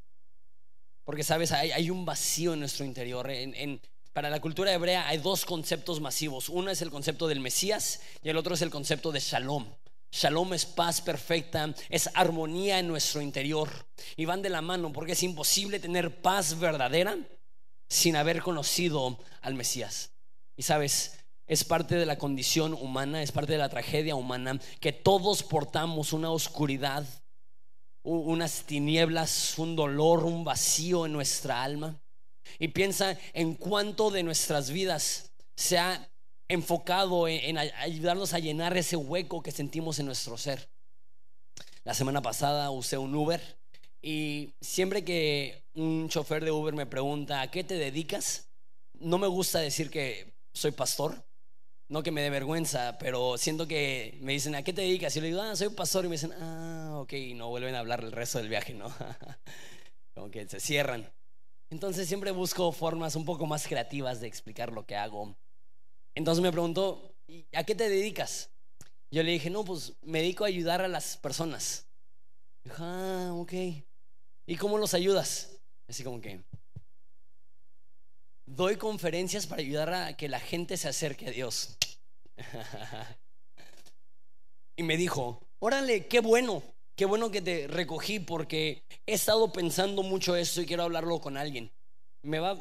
Porque, 1.04 1.22
sabes, 1.22 1.52
hay, 1.52 1.88
un 1.88 2.04
vacío 2.04 2.52
en 2.52 2.60
nuestro 2.60 2.84
interior. 2.84 3.30
en, 3.30 3.80
para 4.12 4.30
la 4.30 4.40
cultura 4.40 4.72
hebrea 4.72 5.08
hay 5.08 5.18
dos 5.18 5.44
conceptos 5.44 6.00
masivos. 6.00 6.48
Uno 6.48 6.70
es 6.70 6.82
el 6.82 6.90
concepto 6.90 7.28
del 7.28 7.40
Mesías 7.40 8.00
y 8.22 8.28
el 8.28 8.36
otro 8.36 8.54
es 8.54 8.62
el 8.62 8.70
concepto 8.70 9.12
de 9.12 9.20
Shalom. 9.20 9.66
Shalom 10.10 10.54
es 10.54 10.64
paz 10.64 11.00
perfecta, 11.00 11.74
es 11.88 12.10
armonía 12.14 12.78
en 12.78 12.88
nuestro 12.88 13.20
interior. 13.20 13.68
Y 14.16 14.24
van 14.24 14.42
de 14.42 14.48
la 14.48 14.62
mano 14.62 14.92
porque 14.92 15.12
es 15.12 15.22
imposible 15.22 15.80
tener 15.80 16.22
paz 16.22 16.58
verdadera 16.58 17.16
sin 17.88 18.16
haber 18.16 18.42
conocido 18.42 19.18
al 19.42 19.54
Mesías. 19.54 20.10
Y 20.56 20.62
sabes, 20.62 21.18
es 21.46 21.64
parte 21.64 21.96
de 21.96 22.06
la 22.06 22.18
condición 22.18 22.74
humana, 22.74 23.22
es 23.22 23.32
parte 23.32 23.52
de 23.52 23.58
la 23.58 23.68
tragedia 23.68 24.14
humana 24.14 24.60
que 24.80 24.92
todos 24.92 25.42
portamos 25.42 26.12
una 26.12 26.30
oscuridad, 26.30 27.06
unas 28.02 28.64
tinieblas, 28.64 29.58
un 29.58 29.76
dolor, 29.76 30.24
un 30.24 30.44
vacío 30.44 31.06
en 31.06 31.12
nuestra 31.12 31.62
alma. 31.62 32.00
Y 32.58 32.68
piensa 32.68 33.18
en 33.32 33.54
cuánto 33.54 34.10
de 34.10 34.22
nuestras 34.22 34.70
vidas 34.70 35.30
se 35.54 35.78
ha 35.78 36.08
enfocado 36.48 37.28
en, 37.28 37.58
ayudarnos 37.58 38.32
a 38.32 38.38
llenar 38.38 38.76
ese 38.76 38.96
hueco 38.96 39.42
que 39.42 39.52
sentimos 39.52 39.98
en 39.98 40.06
nuestro 40.06 40.38
ser. 40.38 40.68
La 41.84 41.94
semana 41.94 42.22
pasada 42.22 42.70
usé 42.70 42.98
un 42.98 43.14
Uber 43.14 43.40
y 44.02 44.54
siempre 44.60 45.04
que 45.04 45.62
un 45.74 46.08
chofer 46.08 46.44
de 46.44 46.50
Uber 46.50 46.74
me 46.74 46.86
pregunta, 46.86 47.40
¿a 47.40 47.50
qué 47.50 47.64
te 47.64 47.74
dedicas? 47.74 48.48
No 48.94 49.18
me 49.18 49.26
gusta 49.26 49.58
decir 49.58 49.90
que 49.90 50.32
soy 50.52 50.72
pastor, 50.72 51.22
no 51.88 52.02
que 52.02 52.10
me 52.10 52.20
dé 52.20 52.30
vergüenza, 52.30 52.98
pero 52.98 53.38
siento 53.38 53.66
que 53.66 54.18
me 54.20 54.32
dicen, 54.32 54.54
¿a 54.54 54.62
qué 54.62 54.72
te 54.72 54.82
dedicas? 54.82 55.16
Y 55.16 55.20
le 55.20 55.28
digo, 55.28 55.40
ah, 55.40 55.56
soy 55.56 55.70
pastor. 55.70 56.04
Y 56.04 56.08
me 56.08 56.14
dicen, 56.14 56.32
ah, 56.40 56.98
ok, 57.00 57.12
y 57.14 57.34
no 57.34 57.48
vuelven 57.48 57.74
a 57.74 57.80
hablar 57.80 58.04
el 58.04 58.12
resto 58.12 58.38
del 58.38 58.48
viaje, 58.48 58.74
¿no? 58.74 58.92
Como 60.14 60.30
que 60.30 60.46
se 60.48 60.60
cierran. 60.60 61.10
Entonces 61.70 62.08
siempre 62.08 62.30
busco 62.30 62.72
formas 62.72 63.14
un 63.16 63.24
poco 63.24 63.46
más 63.46 63.66
creativas 63.66 64.20
de 64.20 64.26
explicar 64.26 64.72
lo 64.72 64.86
que 64.86 64.96
hago. 64.96 65.36
Entonces 66.14 66.42
me 66.42 66.50
preguntó, 66.50 67.14
¿a 67.52 67.64
qué 67.64 67.74
te 67.74 67.88
dedicas? 67.88 68.50
Yo 69.10 69.22
le 69.22 69.32
dije, 69.32 69.50
no, 69.50 69.64
pues 69.64 69.94
me 70.02 70.20
dedico 70.20 70.44
a 70.44 70.48
ayudar 70.48 70.80
a 70.80 70.88
las 70.88 71.16
personas. 71.16 71.86
Dijo, 72.64 72.76
ah, 72.80 73.32
ok. 73.34 73.52
¿Y 74.46 74.56
cómo 74.56 74.78
los 74.78 74.94
ayudas? 74.94 75.58
Así 75.88 76.02
como 76.02 76.20
que 76.20 76.40
doy 78.46 78.76
conferencias 78.76 79.46
para 79.46 79.62
ayudar 79.62 79.92
a 79.92 80.16
que 80.16 80.28
la 80.28 80.40
gente 80.40 80.76
se 80.76 80.88
acerque 80.88 81.28
a 81.28 81.30
Dios. 81.30 81.76
y 84.76 84.82
me 84.82 84.96
dijo, 84.96 85.42
órale, 85.58 86.06
qué 86.06 86.20
bueno, 86.20 86.62
qué 86.98 87.06
bueno 87.06 87.30
que 87.30 87.40
te 87.40 87.68
recogí 87.68 88.18
porque 88.18 88.82
he 89.06 89.14
estado 89.14 89.52
pensando 89.52 90.02
mucho 90.02 90.34
esto 90.34 90.60
y 90.60 90.66
quiero 90.66 90.82
hablarlo 90.82 91.20
con 91.20 91.36
alguien. 91.36 91.70
Me 92.22 92.40
va 92.40 92.58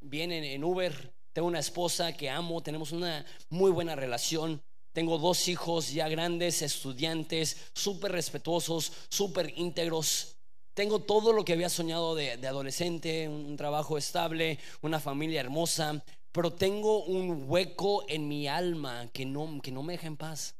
bien 0.00 0.30
en, 0.30 0.62
Uber, 0.62 1.12
tengo 1.32 1.48
una 1.48 1.58
esposa 1.58 2.16
que 2.16 2.30
amo, 2.30 2.62
tenemos 2.62 2.92
una 2.92 3.26
muy 3.48 3.72
buena 3.72 3.96
relación. 3.96 4.62
Tengo 4.92 5.18
dos 5.18 5.48
hijos 5.48 5.92
ya 5.92 6.08
grandes, 6.08 6.62
estudiantes, 6.62 7.56
súper 7.74 8.12
respetuosos, 8.12 8.92
súper 9.08 9.52
íntegros. 9.56 10.36
Tengo 10.72 11.00
todo 11.00 11.32
lo 11.32 11.44
que 11.44 11.54
había 11.54 11.68
soñado 11.68 12.14
de, 12.14 12.34
adolescente, 12.46 13.28
un, 13.28 13.56
trabajo 13.56 13.98
estable, 13.98 14.60
una 14.82 15.00
familia 15.00 15.40
hermosa, 15.40 16.00
pero 16.30 16.52
tengo 16.52 17.02
un 17.06 17.46
hueco 17.48 18.04
en 18.08 18.28
mi 18.28 18.46
alma 18.46 19.08
que 19.12 19.26
no, 19.26 19.60
que 19.60 19.72
no 19.72 19.82
me 19.82 19.94
deja 19.94 20.06
en 20.06 20.16
paz. 20.16 20.54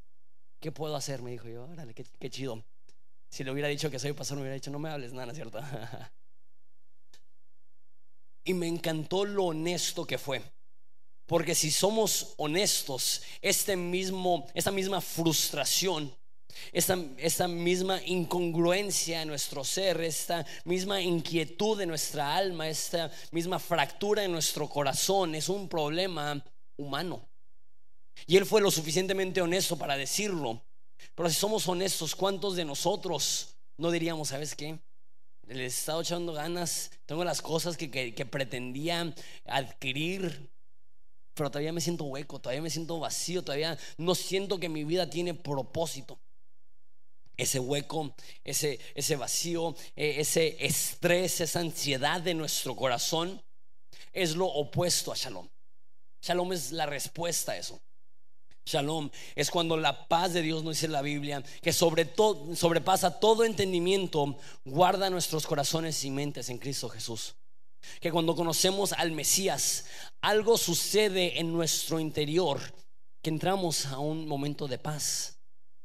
¿Qué 0.58 0.72
puedo 0.72 0.96
hacer? 0.96 1.22
Me 1.22 1.30
dijo 1.30 1.48
yo, 1.48 1.64
órale, 1.66 1.94
qué, 1.94 2.04
qué 2.18 2.28
chido. 2.28 2.64
Si 3.30 3.44
le 3.44 3.52
hubiera 3.52 3.68
dicho 3.68 3.90
que 3.90 3.98
soy 3.98 4.12
pastor, 4.12 4.36
me 4.36 4.42
hubiera 4.42 4.54
dicho, 4.54 4.70
no 4.70 4.80
me 4.80 4.90
hables 4.90 5.12
nada, 5.12 5.32
¿cierto? 5.32 5.60
y 8.44 8.54
me 8.54 8.66
encantó 8.66 9.24
lo 9.24 9.44
honesto 9.44 10.04
que 10.04 10.18
fue. 10.18 10.42
Porque 11.26 11.54
si 11.54 11.70
somos 11.70 12.34
honestos, 12.38 13.22
este 13.40 13.76
mismo, 13.76 14.48
esta 14.52 14.72
misma 14.72 15.00
frustración, 15.00 16.12
esta, 16.72 16.98
esta, 17.18 17.46
misma 17.46 18.02
incongruencia 18.04 19.22
en 19.22 19.28
nuestro 19.28 19.62
ser, 19.62 20.00
esta 20.00 20.44
misma 20.64 21.00
inquietud 21.00 21.78
de 21.78 21.86
nuestra 21.86 22.36
alma, 22.36 22.68
esta 22.68 23.12
misma 23.30 23.60
fractura 23.60 24.24
en 24.24 24.32
nuestro 24.32 24.68
corazón 24.68 25.36
es 25.36 25.48
un 25.48 25.68
problema 25.68 26.44
humano. 26.76 27.28
Y 28.26 28.36
él 28.36 28.44
fue 28.44 28.60
lo 28.60 28.72
suficientemente 28.72 29.40
honesto 29.40 29.78
para 29.78 29.96
decirlo. 29.96 30.60
Pero 31.20 31.28
si 31.28 31.36
somos 31.36 31.68
honestos, 31.68 32.16
¿cuántos 32.16 32.56
de 32.56 32.64
nosotros 32.64 33.48
no 33.76 33.90
diríamos, 33.90 34.28
¿sabes 34.28 34.54
qué? 34.54 34.78
Le 35.48 35.64
he 35.64 35.66
estado 35.66 36.00
echando 36.00 36.32
ganas, 36.32 36.92
tengo 37.04 37.24
las 37.24 37.42
cosas 37.42 37.76
que, 37.76 37.90
que 37.90 38.24
pretendía 38.24 39.14
adquirir, 39.44 40.50
pero 41.34 41.50
todavía 41.50 41.74
me 41.74 41.82
siento 41.82 42.04
hueco, 42.04 42.38
todavía 42.38 42.62
me 42.62 42.70
siento 42.70 42.98
vacío, 42.98 43.44
todavía 43.44 43.76
no 43.98 44.14
siento 44.14 44.58
que 44.58 44.70
mi 44.70 44.82
vida 44.84 45.10
tiene 45.10 45.34
propósito. 45.34 46.18
Ese 47.36 47.58
hueco, 47.58 48.14
ese, 48.42 48.80
ese 48.94 49.16
vacío, 49.16 49.76
e, 49.96 50.22
ese 50.22 50.56
estrés, 50.64 51.42
esa 51.42 51.60
ansiedad 51.60 52.22
de 52.22 52.32
nuestro 52.32 52.74
corazón 52.74 53.42
es 54.14 54.36
lo 54.36 54.46
opuesto 54.46 55.12
a 55.12 55.16
shalom. 55.16 55.46
Shalom 56.22 56.54
es 56.54 56.72
la 56.72 56.86
respuesta 56.86 57.52
a 57.52 57.58
eso. 57.58 57.78
Shalom 58.64 59.10
es 59.34 59.50
cuando 59.50 59.76
la 59.76 60.06
paz 60.06 60.32
de 60.32 60.42
Dios, 60.42 60.62
nos 60.62 60.76
dice 60.76 60.88
la 60.88 61.02
Biblia, 61.02 61.42
que 61.62 61.72
sobre 61.72 62.04
todo, 62.04 62.54
sobrepasa 62.54 63.18
todo 63.18 63.44
entendimiento, 63.44 64.36
guarda 64.64 65.10
nuestros 65.10 65.46
corazones 65.46 66.04
y 66.04 66.10
mentes 66.10 66.48
en 66.50 66.58
Cristo 66.58 66.88
Jesús 66.88 67.34
que 68.00 68.12
cuando 68.12 68.34
conocemos 68.34 68.92
al 68.92 69.12
Mesías, 69.12 69.86
algo 70.20 70.58
sucede 70.58 71.40
en 71.40 71.52
nuestro 71.52 72.00
interior, 72.00 72.60
que 73.22 73.30
entramos 73.30 73.86
a 73.86 73.98
un 73.98 74.26
momento 74.26 74.68
de 74.68 74.78
paz, 74.78 75.38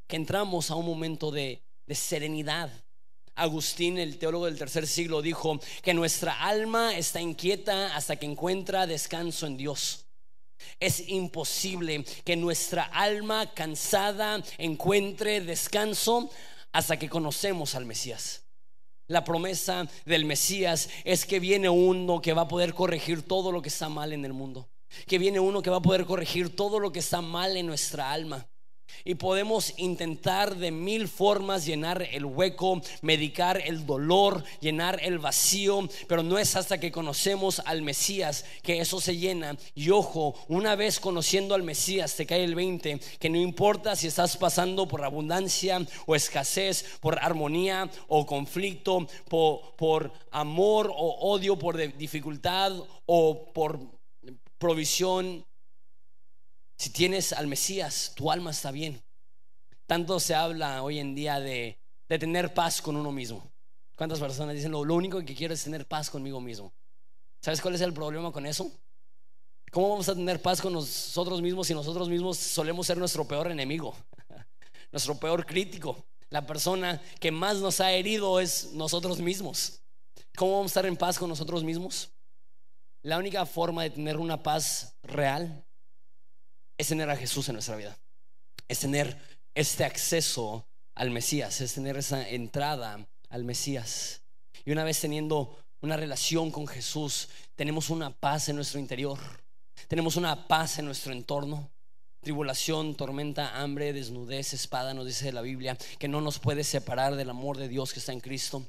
que 0.08 0.16
entramos 0.16 0.72
a 0.72 0.76
un 0.76 0.86
momento 0.86 1.32
de, 1.32 1.62
serenidad. 1.90 2.72
Agustín, 3.36 3.98
el 3.98 4.18
teólogo 4.18 4.46
del 4.46 4.58
tercer 4.58 4.88
siglo, 4.88 5.22
dijo 5.22 5.60
que 5.84 5.94
nuestra 5.94 6.42
alma 6.42 6.98
está 6.98 7.20
inquieta 7.20 7.96
hasta 7.96 8.16
que 8.16 8.26
encuentra 8.26 8.88
descanso 8.88 9.46
en 9.46 9.58
Dios. 9.58 10.05
Es 10.80 11.08
imposible 11.08 12.06
que 12.24 12.36
nuestra 12.36 12.84
alma 12.84 13.54
cansada 13.54 14.44
encuentre 14.58 15.42
descanso 15.42 16.30
hasta 16.72 16.98
que 16.98 17.10
conocemos 17.10 17.76
al 17.76 17.86
Mesías. 17.86 18.44
La 19.08 19.24
promesa 19.24 19.88
del 20.06 20.26
Mesías 20.26 20.90
es 21.04 21.26
que 21.26 21.40
viene 21.40 21.70
uno 21.70 22.22
que 22.22 22.34
va 22.34 22.44
a 22.44 22.48
poder 22.48 22.74
corregir 22.74 23.22
todo 23.22 23.52
lo 23.52 23.62
que 23.62 23.70
está 23.70 23.88
mal 23.88 24.14
en 24.14 24.26
el 24.26 24.34
mundo. 24.34 24.68
Que 25.08 25.20
viene 25.20 25.40
uno 25.40 25.62
que 25.62 25.70
va 25.70 25.78
a 25.78 25.82
poder 25.82 26.06
corregir 26.06 26.56
todo 26.56 26.80
lo 26.80 26.92
que 26.92 27.00
está 27.00 27.22
mal 27.22 27.56
en 27.56 27.68
nuestra 27.68 28.12
alma. 28.12 28.48
Y 29.04 29.16
podemos 29.16 29.74
intentar 29.78 30.56
de 30.56 30.72
mil 30.72 31.08
formas 31.08 31.66
llenar 31.66 32.02
el 32.12 32.26
hueco, 32.26 32.82
medicar 33.02 33.62
el 33.64 33.86
dolor, 33.86 34.44
llenar 34.62 35.00
el 35.04 35.20
vacío, 35.20 35.88
pero 36.08 36.24
no 36.24 36.38
es 36.38 36.56
hasta 36.56 36.80
que 36.80 36.92
conocemos 36.92 37.62
al 37.66 37.82
Mesías 37.82 38.46
que 38.64 38.80
eso 38.80 39.02
se 39.02 39.18
llena. 39.18 39.58
Y 39.74 39.90
ojo, 39.90 40.36
una 40.48 40.76
vez 40.76 41.00
conociendo 41.00 41.56
al 41.56 41.64
Mesías 41.64 42.16
te 42.16 42.26
cae 42.26 42.44
el 42.44 42.56
20, 42.56 43.00
que 43.20 43.30
no 43.30 43.38
importa 43.38 43.96
si 43.96 44.08
estás 44.08 44.38
pasando 44.38 44.88
por 44.88 45.04
abundancia 45.04 45.86
o 46.06 46.16
escasez, 46.16 46.98
por 47.00 47.20
armonía 47.20 47.90
o 48.08 48.26
conflicto, 48.26 49.08
por, 49.28 50.12
amor 50.32 50.92
o 50.96 51.32
odio, 51.32 51.58
por 51.58 51.78
dificultad 51.98 52.74
o 53.06 53.54
por 53.54 53.80
provisión 54.58 55.46
si 56.78 56.90
tienes 56.90 57.34
al 57.34 57.48
Mesías, 57.48 58.14
tu 58.16 58.32
alma 58.32 58.52
está 58.52 58.72
bien. 58.72 59.02
Tanto 59.86 60.20
se 60.20 60.36
habla 60.36 60.84
hoy 60.84 61.00
en 61.00 61.16
día 61.16 61.40
de, 61.40 61.80
tener 62.08 62.54
paz 62.54 62.82
con 62.82 62.96
uno 62.96 63.12
mismo. 63.12 63.52
¿Cuántas 63.96 64.20
personas 64.20 64.56
dicen 64.56 64.72
lo, 64.72 64.82
único 64.82 65.24
que 65.24 65.36
quiero 65.36 65.54
es 65.54 65.64
tener 65.64 65.88
paz 65.88 66.10
conmigo 66.10 66.42
mismo? 66.42 66.74
¿Sabes 67.42 67.62
cuál 67.62 67.76
es 67.76 67.82
el 67.82 67.94
problema 67.94 68.32
con 68.32 68.46
eso? 68.46 68.70
¿Cómo 69.72 69.90
vamos 69.90 70.10
a 70.10 70.16
tener 70.16 70.42
paz 70.42 70.62
con 70.62 70.74
nosotros 70.74 71.42
mismos 71.42 71.68
si 71.68 71.74
nosotros 71.74 72.10
mismos 72.10 72.38
solemos 72.38 72.88
ser 72.88 72.98
nuestro 72.98 73.26
peor 73.26 73.52
enemigo? 73.52 73.96
nuestro 74.92 75.16
peor 75.18 75.46
crítico. 75.46 76.06
La 76.30 76.46
persona 76.46 77.02
que 77.20 77.32
más 77.32 77.58
nos 77.58 77.80
ha 77.80 77.92
herido 77.92 78.40
es 78.40 78.72
nosotros 78.74 79.20
mismos. 79.20 79.82
¿Cómo 80.36 80.54
vamos 80.54 80.66
a 80.66 80.74
estar 80.74 80.86
en 80.86 80.98
paz 80.98 81.18
con 81.18 81.30
nosotros 81.30 81.64
mismos? 81.64 82.10
La 83.02 83.18
única 83.18 83.46
forma 83.46 83.84
de 83.84 83.92
tener 83.92 84.18
una 84.18 84.42
paz 84.42 84.96
real 85.04 85.64
es 86.78 86.88
tener 86.88 87.10
a 87.10 87.16
Jesús 87.18 87.48
en 87.50 87.54
nuestra 87.54 87.76
vida. 87.76 87.98
Es 88.68 88.80
tener 88.80 89.18
este 89.54 89.84
acceso 89.84 90.66
al 90.96 91.12
Mesías, 91.12 91.62
es 91.62 91.74
tener 91.74 91.98
esa 91.98 92.28
entrada 92.28 93.06
al 93.30 93.44
Mesías. 93.44 94.22
Y 94.66 94.72
una 94.72 94.84
vez 94.84 95.00
teniendo 95.00 95.58
una 95.82 95.98
relación 95.98 96.52
con 96.52 96.68
Jesús, 96.68 97.30
tenemos 97.56 97.90
una 97.90 98.12
paz 98.12 98.50
en 98.50 98.56
nuestro 98.56 98.80
interior, 98.80 99.20
tenemos 99.88 100.16
una 100.16 100.48
paz 100.48 100.80
en 100.80 100.86
nuestro 100.86 101.14
entorno. 101.14 101.70
Tribulación, 102.22 102.96
tormenta, 102.96 103.62
hambre, 103.62 103.94
desnudez, 103.94 104.54
espada, 104.54 104.96
nos 104.96 105.06
dice 105.06 105.32
la 105.32 105.42
Biblia, 105.42 105.78
que 106.00 106.08
no 106.08 106.22
nos 106.22 106.40
puede 106.40 106.64
separar 106.64 107.16
del 107.16 107.30
amor 107.30 107.58
de 107.58 107.68
Dios 107.68 107.94
que 107.94 108.00
está 108.00 108.14
en 108.14 108.20
Cristo 108.20 108.66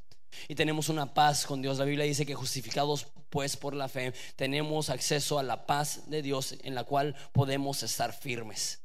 y 0.48 0.54
tenemos 0.54 0.88
una 0.88 1.12
paz 1.14 1.46
con 1.46 1.62
Dios. 1.62 1.78
La 1.78 1.84
Biblia 1.84 2.04
dice 2.04 2.26
que 2.26 2.34
justificados 2.34 3.06
pues 3.30 3.56
por 3.56 3.74
la 3.74 3.88
fe 3.88 4.12
tenemos 4.36 4.90
acceso 4.90 5.38
a 5.38 5.42
la 5.42 5.66
paz 5.66 6.08
de 6.08 6.22
Dios 6.22 6.54
en 6.62 6.74
la 6.74 6.84
cual 6.84 7.14
podemos 7.32 7.82
estar 7.82 8.12
firmes. 8.12 8.80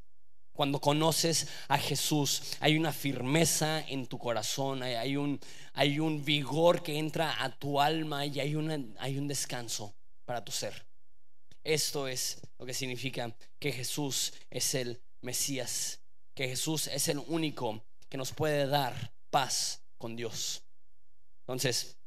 Cuando 0.54 0.82
conoces 0.82 1.48
a 1.70 1.78
Jesús, 1.78 2.44
hay 2.60 2.78
una 2.78 2.92
firmeza 2.92 3.80
en 3.88 4.06
tu 4.06 4.18
corazón, 4.18 4.84
hay, 4.84 5.16
un, 5.16 5.40
hay 5.74 6.00
un 6.00 6.24
vigor 6.24 6.84
que 6.84 6.98
entra 6.98 7.42
a 7.44 7.50
tu 7.58 7.80
alma 7.80 8.26
y 8.26 8.40
hay, 8.40 8.56
una, 8.56 8.80
hay 9.00 9.18
un 9.18 9.28
descanso 9.28 9.94
para 10.26 10.44
tu 10.44 10.52
ser. 10.52 10.86
Esto 11.64 12.08
es 12.08 12.42
lo 12.60 12.66
que 12.66 12.74
significa 12.74 13.34
que 13.60 13.72
Jesús 13.72 14.34
es 14.50 14.76
el 14.76 15.00
Mesías, 15.22 16.00
que 16.34 16.48
Jesús 16.48 16.88
es 16.88 17.08
el 17.08 17.20
único 17.28 17.84
que 18.10 18.18
nos 18.18 18.34
puede 18.34 18.68
dar 18.68 19.14
paz 19.30 19.82
con 19.98 20.16
Dios. 20.16 20.64
Entonces, 21.52 21.98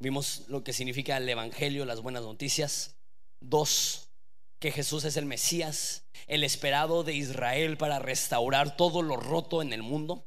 vimos 0.00 0.44
lo 0.48 0.62
que 0.62 0.74
significa 0.74 1.16
el 1.16 1.26
Evangelio, 1.26 1.86
las 1.86 2.02
buenas 2.02 2.22
noticias. 2.22 2.94
Dos, 3.40 4.10
que 4.58 4.70
Jesús 4.70 5.04
es 5.04 5.16
el 5.16 5.24
Mesías, 5.24 6.02
el 6.26 6.44
esperado 6.44 7.02
de 7.02 7.14
Israel 7.14 7.78
para 7.78 8.00
restaurar 8.00 8.76
todo 8.76 9.00
lo 9.00 9.16
roto 9.16 9.62
en 9.62 9.72
el 9.72 9.82
mundo. 9.82 10.26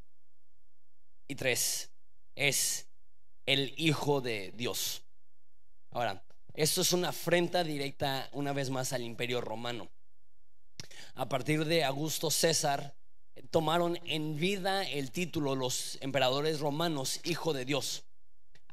Y 1.27 1.35
tres, 1.35 1.91
es 2.33 2.87
el 3.45 3.75
Hijo 3.77 4.19
de 4.19 4.51
Dios. 4.55 5.03
Ahora, 5.91 6.23
esto 6.55 6.81
es 6.81 6.91
una 6.91 7.09
afrenta 7.09 7.63
directa 7.63 8.29
una 8.31 8.51
vez 8.51 8.71
más 8.71 8.93
al 8.93 9.03
imperio 9.03 9.41
romano. 9.41 9.89
a 11.13 11.29
partir 11.29 11.65
de 11.65 11.83
Augusto 11.83 12.31
César, 12.31 12.95
tomaron 13.51 13.99
en 14.05 14.37
vida 14.37 14.81
el 14.89 15.11
título 15.11 15.53
los 15.53 15.99
emperadores 16.01 16.59
romanos, 16.59 17.19
hijo 17.23 17.53
de 17.53 17.65
Dios. 17.65 18.03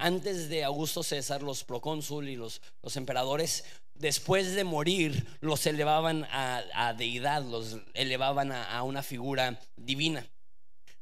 Antes 0.02 0.48
de 0.48 0.64
Augusto 0.64 1.02
César, 1.02 1.42
los 1.42 1.62
procónsul 1.62 2.30
y 2.30 2.36
los, 2.36 2.62
los 2.82 2.96
emperadores, 2.96 3.64
después 3.94 4.54
de 4.54 4.64
morir, 4.64 5.26
los 5.40 5.66
elevaban 5.66 6.26
a, 6.32 6.94
deidad, 6.96 7.44
los 7.44 7.76
elevaban 7.92 8.50
a, 8.50 8.82
una 8.82 9.02
figura 9.02 9.60
divina. 9.76 10.26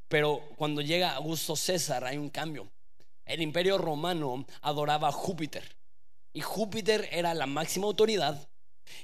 Pero 0.09 0.43
cuando 0.57 0.81
llega 0.81 1.15
Augusto 1.15 1.55
César 1.55 2.05
hay 2.05 2.19
un 2.19 2.29
cambio. 2.29 2.67
El 3.25 3.41
imperio 3.41 3.79
romano 3.79 4.45
adoraba 4.63 5.09
a 5.09 5.13
Júpiter 5.13 5.63
y 6.33 6.41
Júpiter 6.41 7.09
era 7.13 7.35
la 7.35 7.47
máxima 7.47 7.87
autoridad 7.87 8.49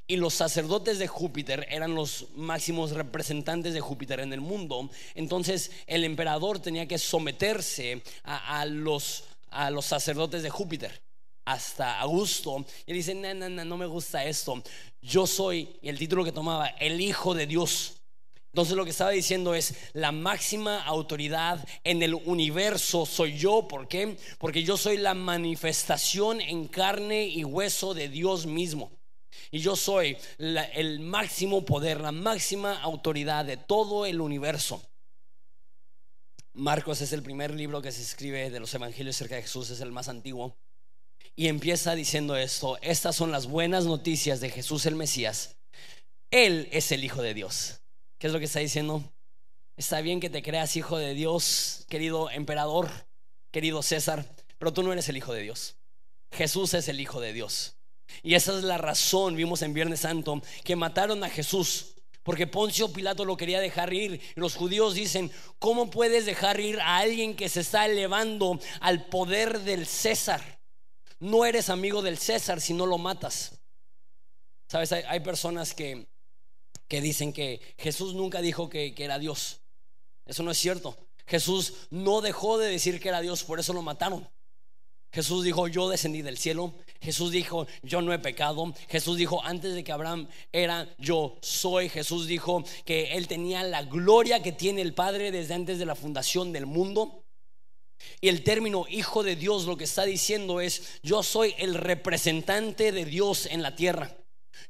y 0.07 0.17
los 0.17 0.35
sacerdotes 0.35 0.99
de 0.99 1.07
Júpiter 1.07 1.67
eran 1.71 1.95
los 1.95 2.29
máximos 2.35 2.93
representantes 2.93 3.75
de 3.75 3.81
Júpiter 3.81 4.21
en 4.21 4.33
el 4.33 4.41
mundo. 4.41 4.91
Entonces 5.15 5.71
el 5.87 6.05
emperador 6.05 6.59
tenía 6.59 6.89
que 6.89 6.99
someterse 6.99 8.03
a, 8.25 8.65
los, 8.67 9.25
a 9.55 9.71
los 9.71 9.87
sacerdotes 9.87 10.43
de 10.43 10.51
Júpiter 10.51 11.03
hasta 11.45 12.01
Augusto. 12.01 12.65
Y 12.87 12.93
él 12.93 12.97
dice, 12.97 13.15
no, 13.15 13.33
no, 13.35 13.49
no, 13.49 13.65
no 13.65 13.77
me 13.77 13.87
gusta 13.87 14.25
esto. 14.25 14.63
Yo 15.01 15.27
soy, 15.27 15.77
el 15.83 15.99
título 15.99 16.25
que 16.25 16.33
tomaba, 16.33 16.69
el 16.69 17.01
Hijo 17.01 17.35
de 17.35 17.47
Dios. 17.47 17.95
Entonces 18.53 18.77
lo 18.77 18.85
que 18.85 18.93
estaba 18.93 19.11
diciendo 19.11 19.55
es, 19.55 19.75
la 19.95 20.13
máxima 20.13 20.83
autoridad 20.85 21.67
en 21.83 22.03
el 22.03 22.15
universo 22.15 23.05
soy 23.05 23.37
yo. 23.37 23.67
¿Por 23.67 23.89
qué? 23.89 24.17
Porque 24.39 24.63
yo 24.63 24.77
soy 24.77 24.97
la 24.97 25.15
manifestación 25.15 26.41
en 26.41 26.69
carne 26.69 27.25
y 27.27 27.45
hueso 27.45 27.95
de 27.95 28.09
Dios 28.09 28.47
mismo. 28.47 28.93
Y 29.51 29.59
yo 29.59 29.75
soy 29.77 30.17
el 30.39 31.01
máximo 31.01 31.65
poder, 31.65 32.01
la 32.01 32.13
máxima 32.13 32.81
autoridad 32.81 33.45
de 33.45 33.57
todo 33.57 34.07
el 34.07 34.21
universo. 34.21 34.81
Marcos 36.55 37.01
es 37.01 37.13
el 37.13 37.25
primer 37.25 37.53
libro 37.53 37.83
que 37.83 37.91
se 37.91 38.01
escribe 38.01 38.49
de 38.49 38.61
los 38.61 38.73
evangelios 38.75 39.17
cerca 39.17 39.35
de 39.35 39.43
Jesús, 39.43 39.71
es 39.71 39.81
el 39.81 39.91
más 39.91 40.09
antiguo. 40.09 40.57
Y 41.35 41.49
empieza 41.49 41.97
diciendo 41.97 42.37
esto, 42.37 42.79
estas 42.81 43.17
son 43.17 43.33
las 43.33 43.49
buenas 43.49 43.87
noticias 43.87 44.41
de 44.41 44.51
Jesús 44.51 44.87
el 44.87 44.95
Mesías. 44.95 45.57
Él 46.31 46.69
es 46.71 46.93
el 46.93 47.03
Hijo 47.03 47.23
de 47.23 47.35
Dios. 47.35 47.81
¿Qué 48.19 48.29
es 48.29 48.33
lo 48.33 48.39
que 48.39 48.45
está 48.45 48.61
diciendo? 48.61 49.03
Está 49.77 50.01
bien 50.01 50.21
que 50.21 50.31
te 50.31 50.45
creas 50.45 50.77
hijo 50.77 50.97
de 50.97 51.15
Dios, 51.15 51.87
querido 51.89 52.31
emperador, 52.31 52.89
querido 53.51 53.83
César, 53.83 54.25
pero 54.57 54.73
tú 54.73 54.85
no 54.85 54.93
eres 54.93 55.09
el 55.09 55.17
Hijo 55.17 55.35
de 55.35 55.43
Dios. 55.43 55.75
Jesús 56.31 56.73
es 56.75 56.87
el 56.87 57.01
Hijo 57.01 57.21
de 57.21 57.33
Dios. 57.33 57.75
Y 58.23 58.35
esa 58.37 58.57
es 58.57 58.63
la 58.63 58.79
razón, 58.79 59.35
vimos 59.35 59.63
en 59.63 59.75
Viernes 59.75 60.01
Santo, 60.01 60.41
que 60.63 60.77
mataron 60.77 61.25
a 61.25 61.31
Jesús. 61.31 61.94
Porque 62.25 62.47
Poncio 62.47 62.93
Pilato 62.93 63.25
lo 63.25 63.37
quería 63.37 63.61
dejar 63.61 63.93
ir. 63.93 64.21
Los 64.35 64.57
judíos 64.57 64.95
dicen, 64.95 65.31
¿cómo 65.59 65.91
puedes 65.91 66.27
dejar 66.27 66.59
ir 66.59 66.81
a 66.81 66.97
alguien 66.97 67.37
que 67.37 67.51
se 67.51 67.61
está 67.61 67.85
elevando 67.87 68.59
al 68.81 69.07
poder 69.07 69.61
del 69.61 69.87
César? 69.87 70.59
No 71.21 71.45
eres 71.45 71.69
amigo 71.69 72.01
del 72.03 72.19
César 72.19 72.63
si 72.63 72.73
no 72.73 72.87
lo 72.87 72.97
matas. 72.97 73.61
Sabes, 74.69 74.91
hay, 74.93 75.21
personas 75.21 75.75
que, 75.75 76.07
que, 76.89 77.03
dicen 77.03 77.33
que 77.33 77.61
Jesús 77.79 78.15
nunca 78.15 78.41
dijo 78.41 78.71
que, 78.71 78.95
que 78.95 79.05
era 79.05 79.19
Dios. 79.19 79.61
Eso 80.25 80.43
no 80.43 80.51
es 80.51 80.59
cierto. 80.59 80.97
Jesús 81.27 81.75
no 81.91 82.23
dejó 82.23 82.57
de 82.57 82.71
decir 82.71 83.01
que 83.01 83.11
era 83.11 83.21
Dios, 83.21 83.45
por 83.45 83.61
eso 83.61 83.75
lo 83.75 83.83
mataron. 83.83 84.27
Jesús 85.15 85.45
dijo, 85.45 85.69
yo 85.69 85.89
descendí 85.89 86.23
del 86.23 86.37
cielo. 86.37 86.75
Jesús 87.01 87.31
dijo, 87.31 87.69
yo 87.85 88.03
no 88.03 88.13
he 88.13 88.19
pecado. 88.19 88.75
Jesús 88.89 89.17
dijo, 89.17 89.41
antes 89.45 89.73
de 89.73 89.85
que 89.85 89.93
Abraham 89.93 90.27
era, 90.51 90.93
yo 90.99 91.39
soy. 91.41 91.89
Jesús 91.89 92.27
dijo 92.27 92.65
que 92.85 93.13
él 93.13 93.29
tenía 93.29 93.63
la 93.63 93.85
gloria 93.85 94.43
que 94.43 94.51
tiene 94.51 94.83
el 94.83 94.93
Padre 94.93 95.31
desde 95.31 95.55
antes 95.55 95.79
de 95.79 95.87
la 95.87 95.95
fundación 95.95 96.53
del 96.53 96.67
mundo. 96.67 97.23
Y 98.21 98.29
el 98.29 98.43
término 98.43 98.87
hijo 98.89 99.23
de 99.23 99.37
Dios 99.37 99.67
lo 99.67 99.77
que 99.77 99.85
está 99.85 100.05
diciendo 100.05 100.61
es, 100.61 100.99
yo 101.05 101.23
soy 101.23 101.55
el 101.59 101.77
representante 101.77 102.91
de 102.91 103.05
Dios 103.05 103.47
en 103.47 103.63
la 103.63 103.77
tierra. 103.77 104.17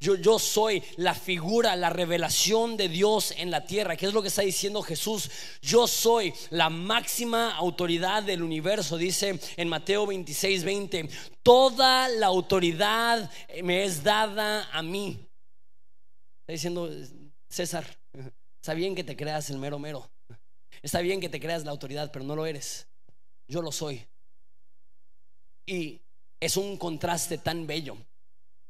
Yo, 0.00 0.16
yo 0.16 0.38
soy 0.38 0.82
la 0.96 1.14
figura, 1.14 1.76
la 1.76 1.90
revelación 1.90 2.76
de 2.76 2.88
Dios 2.88 3.32
en 3.36 3.50
la 3.50 3.64
tierra. 3.64 3.96
¿Qué 3.96 4.06
es 4.06 4.12
lo 4.12 4.22
que 4.22 4.28
está 4.28 4.42
diciendo 4.42 4.82
Jesús? 4.82 5.30
Yo 5.62 5.86
soy 5.86 6.34
la 6.50 6.68
máxima 6.68 7.54
autoridad 7.54 8.22
del 8.22 8.42
universo. 8.42 8.96
Dice 8.96 9.38
en 9.56 9.68
Mateo 9.68 10.06
26, 10.06 10.64
20, 10.64 11.08
toda 11.42 12.08
la 12.08 12.26
autoridad 12.26 13.30
me 13.62 13.84
es 13.84 14.02
dada 14.02 14.68
a 14.72 14.82
mí. 14.82 15.26
Está 16.40 16.52
diciendo 16.52 16.90
César, 17.48 17.86
está 18.60 18.74
bien 18.74 18.94
que 18.94 19.04
te 19.04 19.16
creas 19.16 19.48
el 19.50 19.58
mero 19.58 19.78
mero. 19.78 20.10
Está 20.82 21.00
bien 21.00 21.20
que 21.20 21.28
te 21.30 21.40
creas 21.40 21.64
la 21.64 21.70
autoridad, 21.70 22.10
pero 22.12 22.24
no 22.24 22.36
lo 22.36 22.44
eres. 22.44 22.86
Yo 23.48 23.62
lo 23.62 23.72
soy. 23.72 24.04
Y 25.64 26.00
es 26.40 26.58
un 26.58 26.76
contraste 26.76 27.38
tan 27.38 27.66
bello 27.66 27.96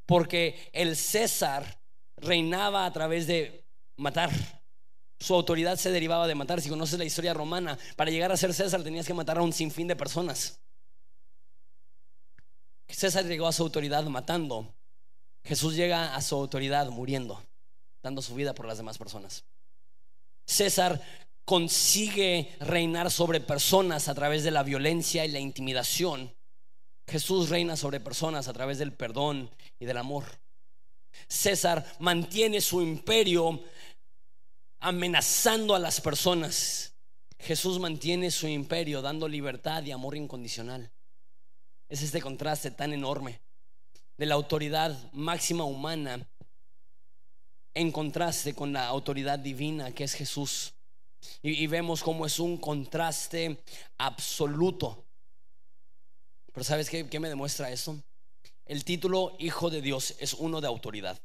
porque 0.07 0.71
el 0.73 0.97
César 0.97 1.79
reinaba 2.17 2.87
a 2.87 2.93
través 2.93 3.27
de 3.27 3.65
matar. 3.97 4.31
Su 5.19 5.35
autoridad 5.35 5.77
se 5.77 5.91
derivaba 5.91 6.27
de 6.27 6.35
matar. 6.35 6.61
Si 6.61 6.69
conoces 6.69 6.99
la 6.99 7.05
historia 7.05 7.35
romana, 7.35 7.79
para 7.97 8.11
llegar 8.11 8.33
a 8.33 8.37
ser 8.37 8.53
César 8.53 8.83
tenías 8.83 9.07
que 9.07 9.15
matar 9.15 9.39
a 9.39 9.43
un 9.43 9.53
sinfín 9.53 9.89
de 9.89 9.97
personas. 9.97 10.59
César 12.89 13.25
llegó 13.25 13.47
a 13.47 13.53
su 13.53 13.63
autoridad 13.63 14.05
matando. 14.05 14.73
Jesús 15.45 15.75
llega 15.75 16.15
a 16.15 16.23
su 16.23 16.37
autoridad 16.37 16.89
muriendo, 16.89 17.43
dando 18.03 18.23
su 18.23 18.35
vida 18.35 18.55
por 18.55 18.67
las 18.67 18.79
demás 18.79 18.99
personas. 18.99 19.45
César 20.47 21.03
consigue 21.45 22.55
reinar 22.61 23.11
sobre 23.11 23.41
personas 23.41 24.09
a 24.09 24.15
través 24.15 24.45
de 24.45 24.51
la 24.51 24.63
violencia 24.63 25.25
y 25.25 25.31
la 25.31 25.41
intimidación. 25.41 26.33
Jesús 27.07 27.51
reina 27.51 27.77
sobre 27.77 28.01
personas 28.01 28.49
a 28.49 28.53
través 28.53 28.79
del 28.79 28.93
perdón 28.93 29.51
y 29.79 29.85
del 29.85 29.99
amor. 29.99 30.25
César 31.29 31.85
mantiene 31.99 32.61
su 32.61 32.81
imperio 32.81 33.63
amenazando 34.81 35.75
a 35.75 35.79
las 35.79 36.01
personas. 36.01 36.93
Jesús 37.39 37.79
mantiene 37.79 38.31
su 38.31 38.49
imperio 38.49 39.03
dando 39.03 39.29
libertad 39.29 39.83
y 39.85 39.91
amor 39.91 40.17
incondicional. 40.17 40.91
Es 41.89 42.03
este 42.03 42.21
contraste 42.21 42.71
tan 42.71 42.93
enorme 42.93 43.41
de 44.17 44.27
la 44.27 44.35
autoridad 44.35 45.13
máxima 45.13 45.65
humana 45.65 46.27
en 47.75 47.91
contraste 47.91 48.55
con 48.55 48.73
la 48.73 48.87
autoridad 48.87 49.39
divina 49.39 49.93
que 49.93 50.05
es 50.05 50.15
Jesús. 50.15 50.75
Y, 51.43 51.67
vemos 51.67 52.03
cómo 52.03 52.27
es 52.27 52.39
un 52.39 52.59
contraste 52.59 53.63
absoluto 53.97 55.04
pero 56.55 56.65
¿sabes 56.65 56.89
qué, 56.89 57.05
me 57.19 57.29
demuestra 57.29 57.71
eso? 57.73 58.01
El 58.65 58.85
título 58.85 59.35
Hijo 59.41 59.71
de 59.71 59.83
Dios 59.83 60.15
es 60.21 60.35
uno 60.35 60.61
de 60.61 60.69
autoridad, 60.69 61.21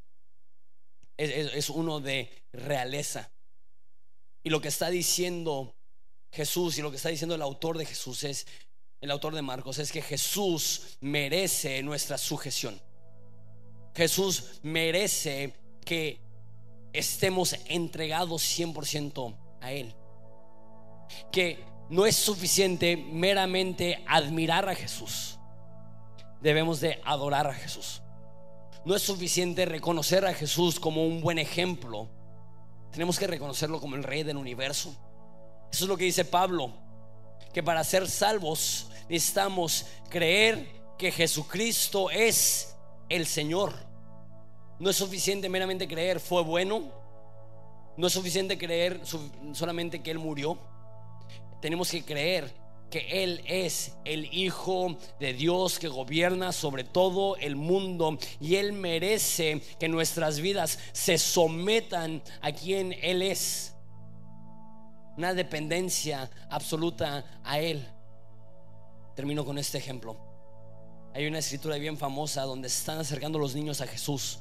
es, 1.18 1.70
uno 1.70 2.00
de 2.00 2.32
realeza. 2.52 3.30
Y 4.42 4.50
lo 4.50 4.60
que 4.60 4.70
está 4.70 4.90
diciendo 4.90 5.76
Jesús 6.32 6.80
y 6.80 6.82
lo 6.82 6.90
que 6.90 6.98
está 6.98 7.10
diciendo 7.10 7.36
el 7.36 7.44
autor 7.44 7.78
de 7.78 7.86
Jesús 7.86 8.24
es, 8.24 8.48
el 9.02 9.12
autor 9.12 9.36
de 9.36 9.44
Marcos, 9.44 9.78
es 9.78 9.92
que 9.92 10.02
Jesús 10.02 10.98
merece 11.00 11.84
nuestra 11.84 12.18
sujeción. 12.18 12.82
Jesús 13.96 14.60
merece 14.64 15.54
que 15.86 16.20
estemos 16.92 17.56
entregados 17.68 18.42
100% 18.42 19.38
a 19.62 19.72
Él. 19.72 19.94
Que 21.32 21.69
no 21.90 22.06
es 22.06 22.16
suficiente 22.16 22.96
meramente 22.98 24.04
admirar 24.08 24.70
a 24.70 24.76
Jesús. 24.76 25.40
Debemos 26.42 26.80
de 26.80 27.02
adorar 27.04 27.48
a 27.48 27.54
Jesús. 27.54 28.02
No 28.86 28.96
es 28.96 29.02
suficiente 29.02 29.66
reconocer 29.66 30.26
a 30.26 30.34
Jesús 30.34 30.80
como 30.80 31.06
un 31.06 31.20
buen 31.22 31.40
ejemplo. 31.40 32.08
Tenemos 32.92 33.18
que 33.20 33.28
reconocerlo 33.28 33.82
como 33.82 33.96
el 33.96 34.04
rey 34.04 34.24
del 34.24 34.38
universo. 34.38 34.96
Eso 35.72 35.86
es 35.86 35.90
lo 35.90 35.98
que 35.98 36.06
dice 36.06 36.26
Pablo, 36.26 36.74
que 37.54 37.64
para 37.64 37.84
ser 37.84 38.08
salvos 38.08 38.90
necesitamos 39.10 39.88
creer 40.10 40.68
que 40.98 41.12
Jesucristo 41.12 42.10
es 42.12 42.76
el 43.10 43.26
Señor. 43.26 43.74
No 44.80 44.90
es 44.90 44.96
suficiente 44.96 45.50
meramente 45.50 45.88
creer 45.88 46.20
fue 46.20 46.44
bueno. 46.44 46.92
No 47.98 48.08
es 48.08 48.14
suficiente 48.14 48.58
creer 48.58 49.02
solamente 49.54 50.02
que 50.02 50.12
Él 50.12 50.20
murió 50.20 50.58
tenemos 51.62 51.92
que 51.92 52.04
creer 52.04 52.54
que 52.90 53.24
Él 53.24 53.42
es 53.46 53.94
el 54.04 54.34
Hijo 54.34 54.98
de 55.20 55.34
Dios 55.34 55.80
que 55.80 55.88
gobierna 55.88 56.52
sobre 56.52 56.84
todo 56.84 57.38
el 57.38 57.56
mundo 57.56 58.18
y 58.40 58.56
Él 58.56 58.74
merece 58.74 59.62
que 59.80 59.88
nuestras 59.88 60.40
vidas 60.40 60.80
se 60.92 61.18
sometan 61.18 62.22
a 62.42 62.52
quien 62.52 62.94
Él 63.02 63.22
es. 63.22 63.76
Una 65.18 65.34
dependencia 65.34 66.30
absoluta 66.50 67.42
a 67.44 67.60
Él. 67.60 67.86
Termino 69.16 69.44
con 69.46 69.58
este 69.58 69.78
ejemplo. 69.78 70.18
Hay 71.14 71.28
una 71.28 71.40
escritura 71.40 71.76
bien 71.78 71.98
famosa 71.98 72.44
donde 72.44 72.68
están 72.68 73.00
acercando 73.00 73.38
los 73.38 73.56
niños 73.56 73.82
a 73.82 73.88
Jesús. 73.88 74.40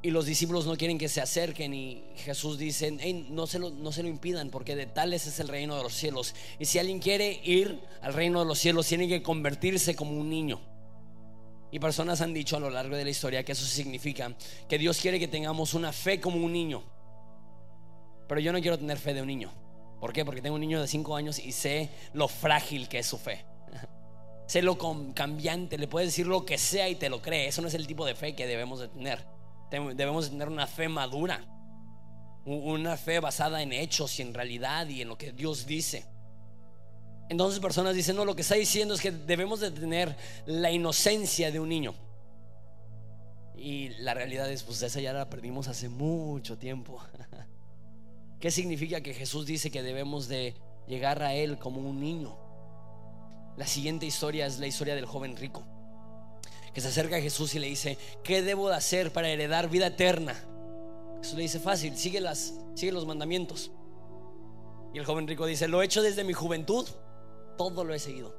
Y 0.00 0.10
los 0.10 0.26
discípulos 0.26 0.64
no 0.64 0.76
quieren 0.76 0.96
que 0.96 1.08
se 1.08 1.20
acerquen 1.20 1.74
y 1.74 2.04
Jesús 2.16 2.56
dice, 2.56 2.92
no, 3.30 3.48
se 3.48 3.58
lo, 3.58 3.70
no 3.70 3.90
se 3.90 4.04
lo 4.04 4.08
impidan 4.08 4.48
porque 4.50 4.76
de 4.76 4.86
tales 4.86 5.26
es 5.26 5.40
el 5.40 5.48
reino 5.48 5.76
de 5.76 5.82
los 5.82 5.92
cielos. 5.92 6.36
Y 6.60 6.66
si 6.66 6.78
alguien 6.78 7.00
quiere 7.00 7.40
ir 7.42 7.80
al 8.00 8.14
reino 8.14 8.38
de 8.38 8.46
los 8.46 8.58
cielos, 8.58 8.86
tiene 8.86 9.08
que 9.08 9.22
convertirse 9.22 9.96
como 9.96 10.12
un 10.12 10.30
niño. 10.30 10.60
Y 11.72 11.80
personas 11.80 12.20
han 12.20 12.32
dicho 12.32 12.56
a 12.56 12.60
lo 12.60 12.70
largo 12.70 12.96
de 12.96 13.04
la 13.04 13.10
historia 13.10 13.42
que 13.42 13.52
eso 13.52 13.66
significa 13.66 14.34
que 14.68 14.78
Dios 14.78 15.00
quiere 15.00 15.18
que 15.18 15.26
tengamos 15.26 15.74
una 15.74 15.92
fe 15.92 16.20
como 16.20 16.36
un 16.36 16.52
niño. 16.52 16.84
Pero 18.28 18.40
yo 18.40 18.52
no 18.52 18.60
quiero 18.60 18.78
tener 18.78 18.98
fe 18.98 19.14
de 19.14 19.22
un 19.22 19.26
niño. 19.26 19.52
¿Por 20.00 20.12
qué? 20.12 20.24
Porque 20.24 20.40
tengo 20.40 20.54
un 20.54 20.60
niño 20.60 20.80
de 20.80 20.86
5 20.86 21.16
años 21.16 21.40
y 21.40 21.50
sé 21.50 21.90
lo 22.12 22.28
frágil 22.28 22.88
que 22.88 23.00
es 23.00 23.06
su 23.06 23.18
fe. 23.18 23.44
sé 24.46 24.62
lo 24.62 24.78
cambiante, 25.12 25.76
le 25.76 25.88
puedes 25.88 26.10
decir 26.10 26.28
lo 26.28 26.46
que 26.46 26.56
sea 26.56 26.88
y 26.88 26.94
te 26.94 27.08
lo 27.08 27.20
cree. 27.20 27.48
Eso 27.48 27.62
no 27.62 27.68
es 27.68 27.74
el 27.74 27.88
tipo 27.88 28.06
de 28.06 28.14
fe 28.14 28.36
que 28.36 28.46
debemos 28.46 28.78
de 28.78 28.88
tener. 28.88 29.37
Debemos 29.70 30.30
tener 30.30 30.48
una 30.48 30.66
fe 30.66 30.88
madura. 30.88 31.44
Una 32.44 32.96
fe 32.96 33.20
basada 33.20 33.62
en 33.62 33.72
hechos 33.72 34.18
y 34.18 34.22
en 34.22 34.32
realidad 34.32 34.86
y 34.88 35.02
en 35.02 35.08
lo 35.08 35.18
que 35.18 35.32
Dios 35.32 35.66
dice. 35.66 36.06
Entonces 37.28 37.60
personas 37.60 37.94
dicen, 37.94 38.16
no, 38.16 38.24
lo 38.24 38.34
que 38.34 38.42
está 38.42 38.54
diciendo 38.54 38.94
es 38.94 39.00
que 39.00 39.10
debemos 39.10 39.60
de 39.60 39.70
tener 39.70 40.16
la 40.46 40.70
inocencia 40.70 41.50
de 41.50 41.60
un 41.60 41.68
niño. 41.68 41.94
Y 43.54 43.90
la 44.00 44.14
realidad 44.14 44.50
es, 44.50 44.62
pues 44.62 44.80
esa 44.82 45.00
ya 45.00 45.12
la 45.12 45.28
perdimos 45.28 45.68
hace 45.68 45.88
mucho 45.88 46.56
tiempo. 46.56 47.02
¿Qué 48.40 48.50
significa 48.50 49.00
que 49.00 49.14
Jesús 49.14 49.46
dice 49.46 49.70
que 49.70 49.82
debemos 49.82 50.28
de 50.28 50.54
llegar 50.86 51.22
a 51.22 51.34
Él 51.34 51.58
como 51.58 51.80
un 51.80 52.00
niño? 52.00 52.38
La 53.56 53.66
siguiente 53.66 54.06
historia 54.06 54.46
es 54.46 54.60
la 54.60 54.68
historia 54.68 54.94
del 54.94 55.06
joven 55.06 55.36
rico, 55.36 55.64
que 56.72 56.80
se 56.80 56.88
acerca 56.88 57.16
a 57.16 57.20
Jesús 57.20 57.54
y 57.54 57.58
le 57.58 57.66
dice, 57.66 57.98
¿qué 58.22 58.42
debo 58.42 58.68
de 58.68 58.76
hacer 58.76 59.12
para 59.12 59.28
heredar 59.28 59.68
vida 59.68 59.88
eterna? 59.88 60.34
Jesús 61.18 61.36
le 61.36 61.42
dice, 61.42 61.60
fácil, 61.60 61.96
sigue, 61.96 62.20
las, 62.20 62.54
sigue 62.74 62.92
los 62.92 63.06
mandamientos. 63.06 63.72
Y 64.94 64.98
el 64.98 65.04
joven 65.04 65.26
rico 65.26 65.46
dice, 65.46 65.68
lo 65.68 65.82
he 65.82 65.84
hecho 65.84 66.02
desde 66.02 66.24
mi 66.24 66.32
juventud 66.32 66.88
todo 67.58 67.84
lo 67.84 67.92
he 67.92 67.98
seguido. 67.98 68.34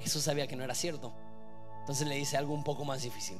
Jesús 0.00 0.22
sabía 0.22 0.46
que 0.46 0.56
no 0.56 0.64
era 0.64 0.74
cierto. 0.74 1.12
Entonces 1.80 2.08
le 2.08 2.14
dice 2.14 2.38
algo 2.38 2.54
un 2.54 2.64
poco 2.64 2.86
más 2.86 3.02
difícil. 3.02 3.38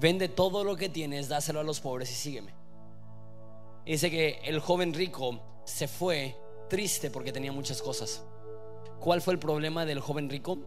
Vende 0.00 0.28
todo 0.28 0.64
lo 0.64 0.76
que 0.76 0.88
tienes, 0.88 1.28
dáselo 1.28 1.60
a 1.60 1.64
los 1.64 1.80
pobres 1.80 2.10
y 2.10 2.14
sígueme. 2.14 2.54
dice 3.84 4.10
que 4.10 4.40
el 4.42 4.58
joven 4.58 4.92
rico 4.92 5.40
se 5.64 5.86
fue 5.86 6.36
triste 6.68 7.10
porque 7.10 7.32
tenía 7.32 7.52
muchas 7.52 7.80
cosas. 7.80 8.24
¿Cuál 8.98 9.20
fue 9.20 9.34
el 9.34 9.38
problema 9.38 9.84
del 9.84 10.00
joven 10.00 10.28
rico? 10.28 10.58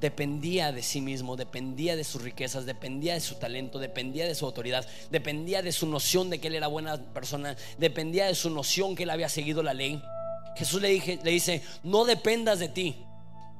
Dependía 0.00 0.72
de 0.72 0.82
sí 0.82 1.00
mismo, 1.00 1.36
dependía 1.36 1.96
de 1.96 2.04
sus 2.04 2.22
riquezas, 2.22 2.66
dependía 2.66 3.14
de 3.14 3.20
su 3.20 3.36
talento, 3.36 3.78
dependía 3.78 4.26
de 4.26 4.34
su 4.34 4.44
autoridad, 4.44 4.86
dependía 5.10 5.62
de 5.62 5.72
su 5.72 5.86
noción 5.86 6.28
de 6.28 6.38
que 6.38 6.48
él 6.48 6.54
era 6.54 6.66
buena 6.66 6.98
persona, 6.98 7.56
dependía 7.78 8.26
de 8.26 8.34
su 8.34 8.50
noción 8.50 8.94
que 8.94 9.04
él 9.04 9.10
había 9.10 9.28
seguido 9.28 9.62
la 9.62 9.72
ley. 9.72 10.02
Jesús 10.56 10.80
le, 10.82 10.88
dije, 10.88 11.18
le 11.22 11.30
dice, 11.30 11.62
no 11.82 12.04
dependas 12.04 12.58
de 12.58 12.68
ti. 12.68 12.96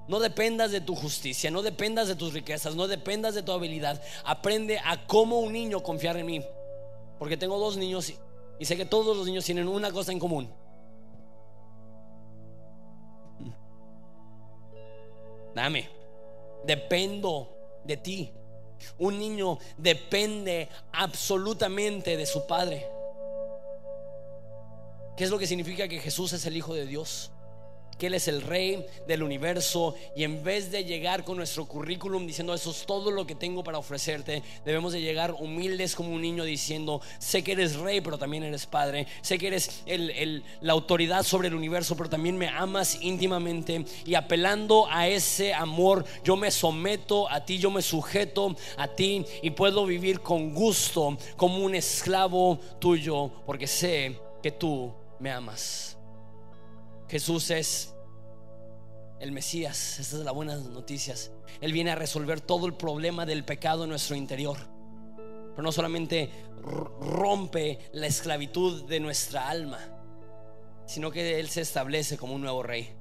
No 0.09 0.20
dependas 0.20 0.70
de 0.70 0.81
tu 0.81 0.94
justicia, 0.94 1.51
no 1.51 1.62
dependas 1.62 2.07
de 2.07 2.14
tus 2.14 2.33
riquezas, 2.33 2.77
no 2.77 2.87
dependas 2.87 3.35
de 3.35 3.42
tu 3.42 3.51
habilidad. 3.51 4.01
Aprende 4.25 4.79
a 4.79 5.05
cómo 5.07 5.40
un 5.40 5.53
niño 5.53 5.83
confiar 5.83 6.16
en 6.16 6.27
mí. 6.27 6.44
Porque 7.18 7.37
tengo 7.37 7.59
dos 7.59 7.77
niños 7.77 8.12
y 8.59 8.64
sé 8.64 8.77
que 8.77 8.85
todos 8.85 9.16
los 9.16 9.27
niños 9.27 9.44
tienen 9.44 9.66
una 9.66 9.90
cosa 9.90 10.12
en 10.12 10.18
común. 10.18 10.49
Dame, 15.55 15.88
dependo 16.67 17.57
de 17.85 17.97
ti. 17.97 18.33
Un 18.99 19.19
niño 19.19 19.59
depende 19.79 20.69
absolutamente 20.93 22.17
de 22.17 22.27
su 22.27 22.47
padre. 22.47 22.87
¿Qué 25.17 25.25
es 25.25 25.31
lo 25.31 25.39
que 25.39 25.47
significa 25.47 25.89
que 25.89 25.99
Jesús 25.99 26.33
es 26.35 26.45
el 26.45 26.57
Hijo 26.57 26.75
de 26.75 26.87
Dios? 26.87 27.31
Que 27.99 28.09
Él 28.09 28.15
es 28.15 28.29
el 28.29 28.43
rey 28.43 28.87
del 29.07 29.23
universo 29.23 29.95
y 30.15 30.25
en 30.25 30.43
vez 30.43 30.71
de 30.71 30.85
llegar 30.85 31.25
con 31.25 31.37
nuestro 31.37 31.67
currículum 31.67 32.27
diciendo 32.27 32.55
eso 32.55 32.71
es 32.71 32.85
todo 32.87 33.11
lo 33.11 33.27
que 33.27 33.35
tengo 33.35 33.65
para 33.65 33.79
ofrecerte, 33.79 34.43
debemos 34.65 34.93
de 34.93 35.01
llegar 35.01 35.33
humildes 35.33 35.95
como 35.95 36.11
un 36.11 36.23
niño 36.23 36.45
diciendo, 36.45 37.01
sé 37.19 37.43
que 37.43 37.53
eres 37.53 37.77
rey, 37.77 38.01
pero 38.01 38.19
también 38.19 38.43
eres 38.43 38.67
padre, 38.67 39.07
sé 39.23 39.39
que 39.39 39.49
eres 39.49 39.83
la 40.61 40.73
autoridad 40.73 41.23
sobre 41.23 41.49
el 41.49 41.55
universo, 41.55 41.97
pero 41.97 42.11
también 42.11 42.37
me 42.37 42.49
amas 42.49 42.99
íntimamente 43.03 43.85
y 44.05 44.15
apelando 44.15 44.87
a 44.91 45.09
ese 45.09 45.55
amor, 45.55 46.05
yo 46.25 46.37
me 46.37 46.51
someto 46.51 47.31
a 47.31 47.45
ti, 47.45 47.59
yo 47.59 47.71
me 47.71 47.83
sujeto 47.83 48.57
a 48.77 48.89
ti 48.89 49.25
y 49.43 49.51
puedo 49.51 49.87
vivir 49.87 50.21
con 50.21 50.55
gusto 50.55 51.17
como 51.37 51.59
un 51.59 51.75
esclavo 51.75 52.59
tuyo, 52.79 53.31
porque 53.45 53.67
sé 53.67 54.19
que 54.43 54.53
tú 54.53 54.93
me 55.19 55.31
amas. 55.31 55.96
Jesús 57.09 57.51
es 57.51 57.95
el 59.21 59.33
Mesías, 59.33 59.99
estas 59.99 60.19
son 60.19 60.25
las 60.25 60.35
buenas 60.35 60.64
noticias. 60.64 61.31
Él 61.61 61.73
viene 61.73 61.90
a 61.90 61.95
resolver 61.95 62.40
todo 62.40 62.66
el 62.66 62.75
problema 62.75 63.25
del 63.25 63.45
pecado 63.45 63.85
en 63.85 63.90
nuestro 63.90 64.16
interior. 64.16 64.59
Pero 65.51 65.62
no 65.62 65.73
solamente 65.73 66.31
rompe 67.01 67.79
la 67.92 68.07
esclavitud 68.07 68.85
de 68.85 69.01
nuestra 69.01 69.49
alma, 69.49 69.79
sino 70.87 71.11
que 71.11 71.40
Él 71.40 71.49
se 71.49 71.62
establece 71.62 72.19
como 72.19 72.35
un 72.35 72.42
nuevo 72.42 72.62
rey. 72.62 72.95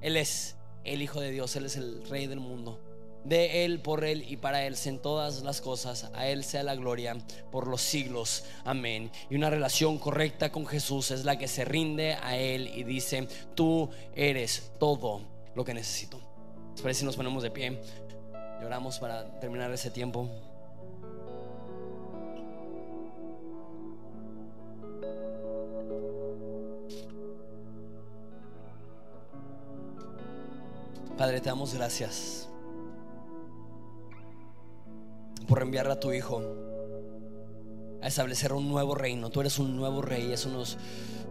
Él 0.00 0.16
es 0.16 0.56
el 0.84 1.02
Hijo 1.02 1.20
de 1.20 1.30
Dios, 1.30 1.54
Él 1.54 1.66
es 1.66 1.76
el 1.76 2.04
Rey 2.08 2.26
del 2.26 2.40
mundo 2.40 2.91
de 3.24 3.64
Él, 3.64 3.80
por 3.80 4.04
Él 4.04 4.24
y 4.28 4.36
para 4.36 4.66
Él 4.66 4.76
en 4.84 4.98
todas 4.98 5.42
las 5.42 5.60
cosas. 5.60 6.10
A 6.14 6.26
Él 6.26 6.44
sea 6.44 6.62
la 6.62 6.74
gloria 6.74 7.16
por 7.50 7.66
los 7.66 7.82
siglos. 7.82 8.44
Amén. 8.64 9.10
Y 9.30 9.36
una 9.36 9.50
relación 9.50 9.98
correcta 9.98 10.50
con 10.50 10.66
Jesús 10.66 11.10
es 11.10 11.24
la 11.24 11.38
que 11.38 11.48
se 11.48 11.64
rinde 11.64 12.14
a 12.14 12.36
Él 12.36 12.70
y 12.74 12.84
dice, 12.84 13.28
tú 13.54 13.90
eres 14.14 14.72
todo 14.78 15.20
lo 15.54 15.64
que 15.64 15.74
necesito. 15.74 16.20
Espero 16.74 16.94
si 16.94 17.04
nos 17.04 17.16
ponemos 17.16 17.42
de 17.42 17.50
pie. 17.50 17.80
Lloramos 18.60 18.98
para 18.98 19.38
terminar 19.40 19.70
ese 19.72 19.90
tiempo. 19.90 20.28
Padre, 31.16 31.40
te 31.40 31.50
damos 31.50 31.74
gracias 31.74 32.48
por 35.46 35.62
enviar 35.62 35.90
a 35.90 35.98
tu 35.98 36.12
Hijo 36.12 36.42
a 38.02 38.08
establecer 38.08 38.52
un 38.52 38.68
nuevo 38.68 38.94
reino. 38.94 39.30
Tú 39.30 39.40
eres 39.40 39.58
un 39.58 39.76
nuevo 39.76 40.02
rey. 40.02 40.32
Eso 40.32 40.48
nos, 40.48 40.76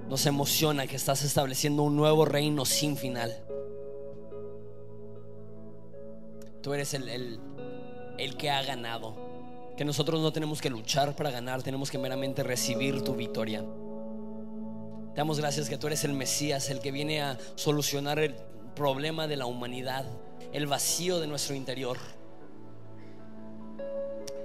nos 0.10 0.26
emociona 0.26 0.88
que 0.88 0.96
estás 0.96 1.24
estableciendo 1.24 1.84
un 1.84 1.96
nuevo 1.96 2.26
reino 2.26 2.66
sin 2.66 2.96
final. 2.96 3.36
Tú 6.62 6.74
eres 6.74 6.94
el, 6.94 7.10
el, 7.10 7.40
el 8.18 8.38
que 8.38 8.50
ha 8.50 8.64
ganado. 8.64 9.16
Que 9.76 9.84
nosotros 9.84 10.22
no 10.22 10.32
tenemos 10.32 10.62
que 10.62 10.70
luchar 10.70 11.16
para 11.16 11.32
ganar, 11.32 11.64
tenemos 11.64 11.90
que 11.90 11.98
meramente 11.98 12.44
recibir 12.44 13.02
tu 13.02 13.16
victoria. 13.16 13.66
Te 15.14 15.18
damos 15.18 15.40
gracias 15.40 15.68
que 15.68 15.78
tú 15.78 15.88
eres 15.88 16.04
el 16.06 16.14
Mesías, 16.14 16.70
el 16.70 16.80
que 16.80 16.92
viene 16.92 17.22
a 17.22 17.38
solucionar 17.56 18.20
el 18.20 18.36
problema 18.76 19.28
de 19.28 19.36
la 19.36 19.46
humanidad, 19.46 20.06
el 20.54 20.68
vacío 20.68 21.20
de 21.20 21.28
nuestro 21.28 21.56
interior. 21.56 21.98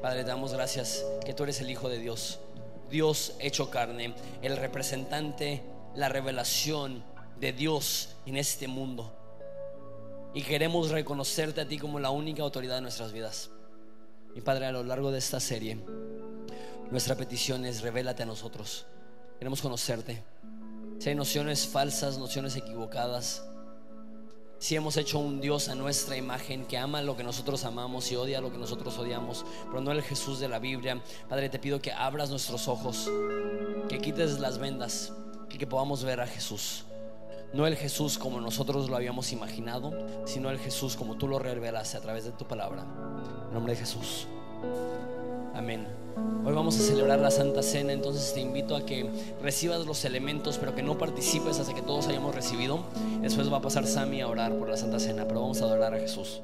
Padre, 0.03 0.23
te 0.23 0.29
damos 0.29 0.53
gracias 0.53 1.05
que 1.25 1.35
tú 1.35 1.45
eres 1.45 1.61
el 1.61 1.71
Hijo 1.71 1.89
de 1.89 1.99
Dios, 1.99 2.39
Dios 2.91 3.35
hecho 3.41 3.71
carne, 3.71 4.15
el 4.43 4.57
representante, 4.57 5.63
la 5.95 6.09
revelación 6.09 7.03
de 7.41 7.53
Dios 7.53 8.11
en 8.27 8.37
este 8.37 8.69
mundo. 8.69 9.13
Y 10.35 10.43
queremos 10.43 10.91
reconocerte 10.91 11.63
a 11.63 11.69
ti 11.69 11.79
como 11.79 11.99
la 11.99 12.11
única 12.11 12.43
autoridad 12.43 12.77
de 12.77 12.83
nuestras 12.83 13.13
vidas. 13.13 13.51
Y 14.35 14.43
Padre, 14.43 14.67
a 14.67 14.73
lo 14.73 14.85
largo 14.85 15.11
de 15.11 15.19
esta 15.19 15.41
serie, 15.41 15.79
nuestra 16.91 17.15
petición 17.15 17.65
es 17.65 17.81
revélate 17.81 18.23
a 18.23 18.27
nosotros. 18.27 18.87
Queremos 19.39 19.63
conocerte. 19.63 20.23
Si 20.99 21.09
hay 21.09 21.15
nociones 21.15 21.67
falsas, 21.67 22.19
nociones 22.19 22.55
equivocadas, 22.57 23.43
si 24.59 24.77
hemos 24.77 24.97
hecho 24.97 25.19
un 25.19 25.41
Dios 25.41 25.69
a 25.69 25.75
nuestra 25.75 26.17
imagen 26.17 26.65
que 26.65 26.79
ama 26.79 27.03
lo 27.03 27.17
que 27.17 27.25
nosotros 27.25 27.65
amamos 27.65 28.11
y 28.11 28.17
odia 28.17 28.41
lo 28.41 28.51
que 28.51 28.59
nosotros 28.59 28.99
odiamos, 28.99 29.45
pero 29.67 29.81
no 29.81 29.93
el 29.93 30.03
Jesús 30.03 30.41
de 30.41 30.49
la 30.49 30.59
Biblia. 30.59 31.03
Padre, 31.29 31.49
te 31.49 31.59
pido 31.59 31.81
que 31.81 31.93
abras 31.93 32.31
nuestros 32.31 32.69
ojos, 32.69 33.11
que 33.89 33.99
quites 33.99 34.39
las 34.39 34.59
vendas 34.59 35.13
y 35.51 35.59
que 35.59 35.67
podamos 35.67 36.05
ver 36.05 36.21
a 36.21 36.27
Jesús. 36.27 36.85
No 37.55 37.67
el 37.67 37.77
Jesús 37.77 38.19
como 38.19 38.41
nosotros 38.41 38.91
lo 38.91 38.97
habíamos 38.97 39.33
imaginado, 39.33 39.93
sino 40.27 40.51
el 40.51 40.59
Jesús 40.59 40.97
como 40.97 41.17
tú 41.17 41.29
lo 41.29 41.39
revelaste 41.39 41.97
a 41.97 42.01
través 42.01 42.25
de 42.25 42.33
tu 42.33 42.47
palabra. 42.47 42.83
En 43.49 43.55
nombre 43.55 43.73
de 43.73 43.81
Jesús. 43.81 44.27
Amén. 45.55 46.06
Hoy 46.17 46.55
vamos 46.55 46.79
a 46.79 46.83
celebrar 46.83 47.19
la 47.19 47.31
Santa 47.31 47.63
Cena, 47.63 47.93
entonces 47.93 48.33
te 48.33 48.41
invito 48.41 48.75
a 48.75 48.87
que 48.87 49.07
recibas 49.43 49.85
los 49.85 50.03
elementos, 50.07 50.57
pero 50.57 50.75
que 50.75 50.83
no 50.83 50.97
participes 50.97 51.59
hasta 51.61 51.75
que 51.75 51.83
todos 51.83 52.07
hayamos 52.09 52.35
recibido. 52.35 52.81
Después 53.21 53.53
va 53.53 53.59
a 53.59 53.61
pasar 53.61 53.87
Sami 53.87 54.23
a 54.23 54.29
orar 54.29 54.55
por 54.55 54.67
la 54.67 54.79
Santa 54.79 54.99
Cena, 54.99 55.27
pero 55.29 55.43
vamos 55.43 55.61
a 55.61 55.67
adorar 55.67 55.93
a 55.93 55.99
Jesús. 55.99 56.41